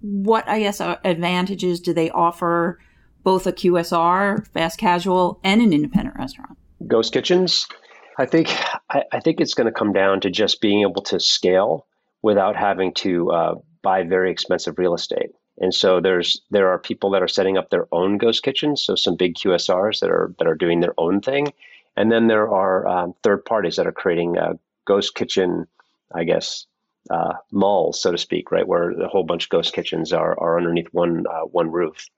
what, 0.00 0.48
I 0.48 0.60
guess, 0.60 0.80
uh, 0.80 0.96
advantages 1.04 1.80
do 1.80 1.92
they 1.92 2.10
offer 2.10 2.78
both 3.22 3.46
a 3.46 3.52
QSR, 3.52 4.46
fast 4.48 4.78
casual, 4.78 5.40
and 5.42 5.60
an 5.60 5.72
independent 5.72 6.16
restaurant? 6.16 6.56
Ghost 6.86 7.12
kitchens. 7.12 7.66
I 8.18 8.26
think 8.26 8.48
I, 8.90 9.02
I 9.12 9.20
think 9.20 9.40
it's 9.40 9.54
going 9.54 9.66
to 9.66 9.72
come 9.72 9.92
down 9.92 10.20
to 10.20 10.30
just 10.30 10.60
being 10.60 10.82
able 10.82 11.02
to 11.02 11.20
scale 11.20 11.86
without 12.22 12.56
having 12.56 12.94
to 12.94 13.30
uh, 13.30 13.54
buy 13.82 14.02
very 14.02 14.30
expensive 14.30 14.78
real 14.78 14.94
estate. 14.94 15.30
And 15.58 15.74
so 15.74 16.00
there's 16.00 16.42
there 16.50 16.68
are 16.68 16.78
people 16.78 17.10
that 17.10 17.22
are 17.22 17.28
setting 17.28 17.56
up 17.56 17.70
their 17.70 17.86
own 17.92 18.18
ghost 18.18 18.42
kitchens. 18.42 18.82
So 18.82 18.94
some 18.94 19.16
big 19.16 19.34
QSRs 19.34 20.00
that 20.00 20.10
are 20.10 20.34
that 20.38 20.46
are 20.46 20.54
doing 20.54 20.80
their 20.80 20.94
own 20.98 21.20
thing, 21.20 21.52
and 21.96 22.10
then 22.10 22.26
there 22.26 22.48
are 22.48 22.86
um, 22.86 23.14
third 23.22 23.44
parties 23.44 23.76
that 23.76 23.86
are 23.86 23.92
creating 23.92 24.36
a 24.36 24.58
ghost 24.84 25.14
kitchen, 25.14 25.66
I 26.14 26.24
guess, 26.24 26.66
uh, 27.10 27.34
malls, 27.50 28.00
so 28.00 28.12
to 28.12 28.18
speak, 28.18 28.50
right, 28.50 28.66
where 28.66 28.90
a 28.90 29.08
whole 29.08 29.24
bunch 29.24 29.44
of 29.44 29.50
ghost 29.50 29.72
kitchens 29.72 30.12
are, 30.12 30.38
are 30.38 30.58
underneath 30.58 30.88
one 30.92 31.24
uh, 31.26 31.42
one 31.42 31.70
roof. 31.70 32.08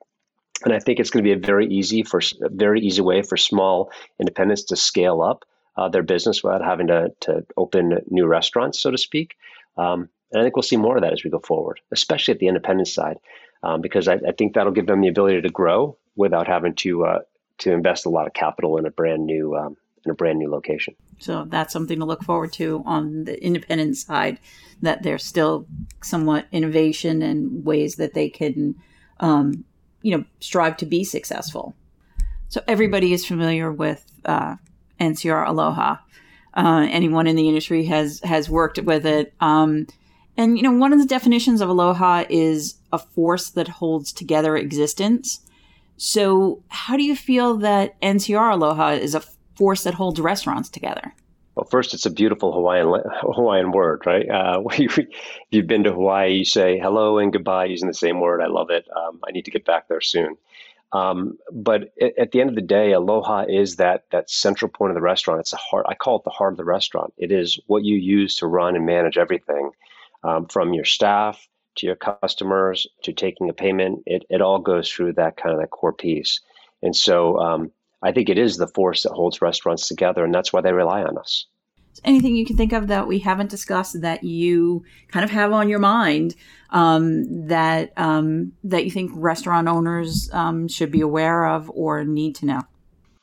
And 0.64 0.74
I 0.74 0.80
think 0.80 0.98
it's 0.98 1.10
going 1.10 1.24
to 1.24 1.28
be 1.28 1.40
a 1.40 1.46
very 1.46 1.66
easy 1.66 2.02
for 2.02 2.20
very 2.40 2.80
easy 2.80 3.02
way 3.02 3.22
for 3.22 3.36
small 3.36 3.92
independents 4.18 4.64
to 4.64 4.76
scale 4.76 5.22
up 5.22 5.44
uh, 5.76 5.88
their 5.88 6.02
business 6.02 6.42
without 6.42 6.64
having 6.64 6.88
to 6.88 7.10
to 7.20 7.46
open 7.56 8.00
new 8.08 8.26
restaurants, 8.26 8.80
so 8.80 8.90
to 8.90 8.98
speak. 8.98 9.36
Um, 9.76 10.08
and 10.32 10.40
I 10.40 10.44
think 10.44 10.56
we'll 10.56 10.62
see 10.62 10.76
more 10.76 10.96
of 10.96 11.02
that 11.02 11.12
as 11.12 11.24
we 11.24 11.30
go 11.30 11.38
forward, 11.38 11.80
especially 11.92 12.34
at 12.34 12.40
the 12.40 12.48
independent 12.48 12.88
side, 12.88 13.18
um, 13.62 13.80
because 13.80 14.08
I, 14.08 14.14
I, 14.14 14.32
think 14.36 14.54
that'll 14.54 14.72
give 14.72 14.86
them 14.86 15.00
the 15.00 15.08
ability 15.08 15.40
to 15.42 15.48
grow 15.48 15.96
without 16.16 16.46
having 16.46 16.74
to 16.74 17.06
uh, 17.06 17.18
to 17.58 17.72
invest 17.72 18.06
a 18.06 18.08
lot 18.08 18.26
of 18.26 18.32
capital 18.32 18.76
in 18.78 18.86
a 18.86 18.90
brand 18.90 19.26
new 19.26 19.56
um, 19.56 19.76
in 20.04 20.10
a 20.10 20.14
brand 20.14 20.38
new 20.38 20.50
location. 20.50 20.94
So 21.18 21.44
that's 21.48 21.72
something 21.72 21.98
to 21.98 22.04
look 22.04 22.22
forward 22.22 22.52
to 22.54 22.82
on 22.86 23.24
the 23.24 23.42
independent 23.42 23.96
side. 23.96 24.38
That 24.82 25.02
there's 25.02 25.24
still 25.24 25.66
somewhat 26.02 26.46
innovation 26.52 27.22
and 27.22 27.64
ways 27.64 27.96
that 27.96 28.14
they 28.14 28.28
can, 28.28 28.76
um, 29.20 29.64
you 30.02 30.16
know, 30.16 30.24
strive 30.40 30.76
to 30.78 30.86
be 30.86 31.02
successful. 31.04 31.74
So 32.48 32.62
everybody 32.66 33.12
is 33.12 33.26
familiar 33.26 33.70
with 33.72 34.04
uh, 34.24 34.56
NCR 35.00 35.46
Aloha. 35.46 35.96
Uh, 36.54 36.86
anyone 36.90 37.26
in 37.26 37.36
the 37.36 37.48
industry 37.48 37.84
has 37.86 38.20
has 38.20 38.48
worked 38.48 38.78
with 38.78 39.04
it. 39.04 39.34
Um, 39.40 39.86
and 40.36 40.56
you 40.56 40.62
know, 40.62 40.72
one 40.72 40.92
of 40.92 41.00
the 41.00 41.06
definitions 41.06 41.60
of 41.60 41.68
aloha 41.68 42.24
is 42.30 42.76
a 42.92 42.98
force 42.98 43.50
that 43.50 43.68
holds 43.68 44.12
together 44.12 44.56
existence. 44.56 45.40
So, 45.98 46.62
how 46.68 46.96
do 46.96 47.02
you 47.02 47.16
feel 47.16 47.56
that 47.56 48.00
NCR 48.00 48.52
Aloha 48.52 48.90
is 48.90 49.16
a 49.16 49.22
force 49.56 49.82
that 49.82 49.94
holds 49.94 50.20
restaurants 50.20 50.68
together? 50.68 51.12
Well, 51.56 51.66
first, 51.68 51.92
it's 51.92 52.06
a 52.06 52.10
beautiful 52.10 52.52
Hawaiian 52.52 53.02
Hawaiian 53.20 53.72
word, 53.72 54.04
right? 54.06 54.30
Uh, 54.30 54.62
if 54.70 54.98
you've 55.50 55.66
been 55.66 55.82
to 55.82 55.92
Hawaii, 55.92 56.34
you 56.34 56.44
say 56.44 56.78
hello 56.78 57.18
and 57.18 57.32
goodbye 57.32 57.64
using 57.64 57.88
the 57.88 57.94
same 57.94 58.20
word. 58.20 58.40
I 58.40 58.46
love 58.46 58.70
it. 58.70 58.86
Um, 58.96 59.18
I 59.26 59.32
need 59.32 59.44
to 59.46 59.50
get 59.50 59.64
back 59.64 59.88
there 59.88 60.00
soon. 60.00 60.36
Um, 60.92 61.36
but 61.52 61.92
at 62.16 62.30
the 62.30 62.40
end 62.40 62.48
of 62.48 62.54
the 62.54 62.62
day, 62.62 62.92
aloha 62.92 63.44
is 63.48 63.76
that 63.76 64.04
that 64.10 64.30
central 64.30 64.70
point 64.70 64.92
of 64.92 64.94
the 64.94 65.02
restaurant. 65.02 65.40
It's 65.40 65.52
a 65.52 65.56
heart. 65.56 65.84
I 65.88 65.94
call 65.94 66.16
it 66.18 66.24
the 66.24 66.30
heart 66.30 66.52
of 66.52 66.58
the 66.58 66.64
restaurant. 66.64 67.12
It 67.18 67.32
is 67.32 67.58
what 67.66 67.84
you 67.84 67.96
use 67.96 68.36
to 68.36 68.46
run 68.46 68.76
and 68.76 68.86
manage 68.86 69.18
everything, 69.18 69.72
um, 70.22 70.46
from 70.46 70.72
your 70.72 70.84
staff 70.84 71.48
to 71.78 71.86
your 71.86 71.96
customers 71.96 72.86
to 73.02 73.12
taking 73.12 73.48
a 73.48 73.52
payment. 73.52 74.02
It, 74.06 74.24
it 74.28 74.40
all 74.40 74.58
goes 74.58 74.90
through 74.90 75.14
that 75.14 75.36
kind 75.36 75.54
of 75.54 75.60
that 75.60 75.70
core 75.70 75.92
piece. 75.92 76.40
And 76.82 76.94
so 76.94 77.38
um, 77.38 77.72
I 78.02 78.12
think 78.12 78.28
it 78.28 78.38
is 78.38 78.56
the 78.56 78.68
force 78.68 79.02
that 79.02 79.12
holds 79.12 79.42
restaurants 79.42 79.88
together, 79.88 80.24
and 80.24 80.34
that's 80.34 80.52
why 80.52 80.60
they 80.60 80.72
rely 80.72 81.02
on 81.02 81.18
us. 81.18 81.46
Anything 82.04 82.36
you 82.36 82.46
can 82.46 82.56
think 82.56 82.72
of 82.72 82.86
that 82.88 83.08
we 83.08 83.18
haven't 83.18 83.50
discussed 83.50 84.00
that 84.02 84.22
you 84.22 84.84
kind 85.08 85.24
of 85.24 85.30
have 85.30 85.52
on 85.52 85.68
your 85.68 85.80
mind 85.80 86.36
um, 86.70 87.48
that 87.48 87.92
um, 87.96 88.52
that 88.62 88.84
you 88.84 88.90
think 88.92 89.10
restaurant 89.14 89.66
owners 89.66 90.30
um, 90.32 90.68
should 90.68 90.92
be 90.92 91.00
aware 91.00 91.46
of 91.46 91.68
or 91.70 92.04
need 92.04 92.36
to 92.36 92.46
know? 92.46 92.62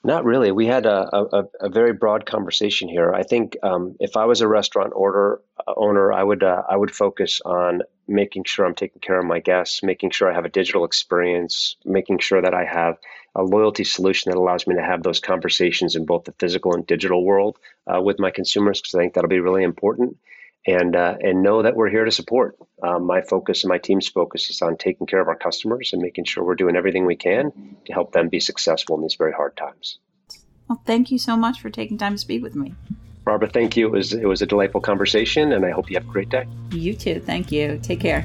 Not 0.06 0.24
really. 0.24 0.52
We 0.52 0.68
had 0.68 0.86
a, 0.86 1.10
a, 1.16 1.46
a 1.62 1.70
very 1.70 1.92
broad 1.92 2.28
conversation 2.28 2.88
here. 2.88 3.12
I 3.12 3.24
think 3.24 3.58
um, 3.64 3.96
if 4.00 4.16
I 4.16 4.26
was 4.26 4.40
a 4.40 4.48
restaurant 4.48 4.94
order 4.96 5.42
uh, 5.68 5.74
owner, 5.76 6.14
I 6.14 6.22
would 6.22 6.44
uh, 6.44 6.62
I 6.70 6.78
would 6.78 6.94
focus 6.94 7.42
on 7.44 7.82
making 8.08 8.44
sure 8.44 8.68
I'm 8.68 8.76
taking 8.76 9.02
care 9.02 9.18
of 9.18 9.26
my 9.26 9.40
guests, 9.40 9.82
making 9.82 10.12
sure 10.12 10.30
I 10.30 10.36
have 10.36 10.46
a 10.46 10.50
digital 10.50 10.86
experience, 10.86 11.76
making 11.86 12.20
sure 12.20 12.40
that 12.40 12.54
I 12.54 12.66
have 12.66 12.98
a 13.34 13.42
loyalty 13.42 13.84
solution 13.84 14.30
that 14.30 14.38
allows 14.38 14.68
me 14.68 14.76
to 14.76 14.84
have 14.84 15.02
those 15.02 15.20
conversations 15.20 15.96
in 15.96 16.06
both 16.06 16.26
the 16.26 16.34
physical 16.34 16.76
and 16.76 16.86
digital 16.86 17.26
world 17.26 17.58
uh, 17.92 18.00
with 18.00 18.20
my 18.20 18.30
consumers, 18.30 18.80
because 18.80 18.94
I 18.94 19.00
think 19.00 19.16
that'll 19.16 19.28
be 19.28 19.40
really 19.40 19.64
important. 19.64 20.18
And 20.68 20.96
uh, 20.96 21.16
and 21.22 21.44
know 21.44 21.62
that 21.62 21.76
we're 21.76 21.90
here 21.90 22.06
to 22.06 22.12
support. 22.12 22.58
Um, 22.82 23.06
my 23.06 23.22
focus 23.22 23.64
and 23.64 23.70
my 23.70 23.78
team's 23.78 24.08
focus 24.08 24.50
is 24.50 24.62
on 24.62 24.78
taking 24.78 25.06
care 25.06 25.22
of 25.22 25.28
our 25.28 25.36
customers 25.36 25.94
and 25.94 26.02
making 26.02 26.26
sure 26.26 26.44
we're 26.44 26.56
doing 26.56 26.76
everything 26.76 27.06
we 27.06 27.16
can 27.16 27.52
to 27.86 27.94
help 27.94 28.14
them 28.14 28.30
be 28.30 28.40
successful 28.40 28.96
in 28.96 29.04
these 29.04 29.16
very 29.16 29.32
hard 29.32 29.56
times. 29.56 30.00
Well, 30.68 30.82
thank 30.86 31.12
you 31.12 31.20
so 31.20 31.38
much 31.38 31.62
for 31.62 31.70
taking 31.70 31.98
time 31.98 32.14
to 32.14 32.18
speak 32.18 32.42
with 32.42 32.56
me. 32.56 32.74
Barbara, 33.24 33.50
thank 33.50 33.78
you. 33.78 33.88
It 33.88 33.92
was 33.92 34.14
it 34.14 34.26
was 34.26 34.42
a 34.42 34.46
delightful 34.46 34.82
conversation, 34.82 35.52
and 35.52 35.66
I 35.66 35.72
hope 35.72 35.90
you 35.90 35.98
have 35.98 36.08
a 36.08 36.12
great 36.12 36.30
day. 36.30 36.48
You 36.72 36.94
too. 36.94 37.20
Thank 37.20 37.52
you. 37.52 37.80
Take 37.82 38.00
care. 38.00 38.24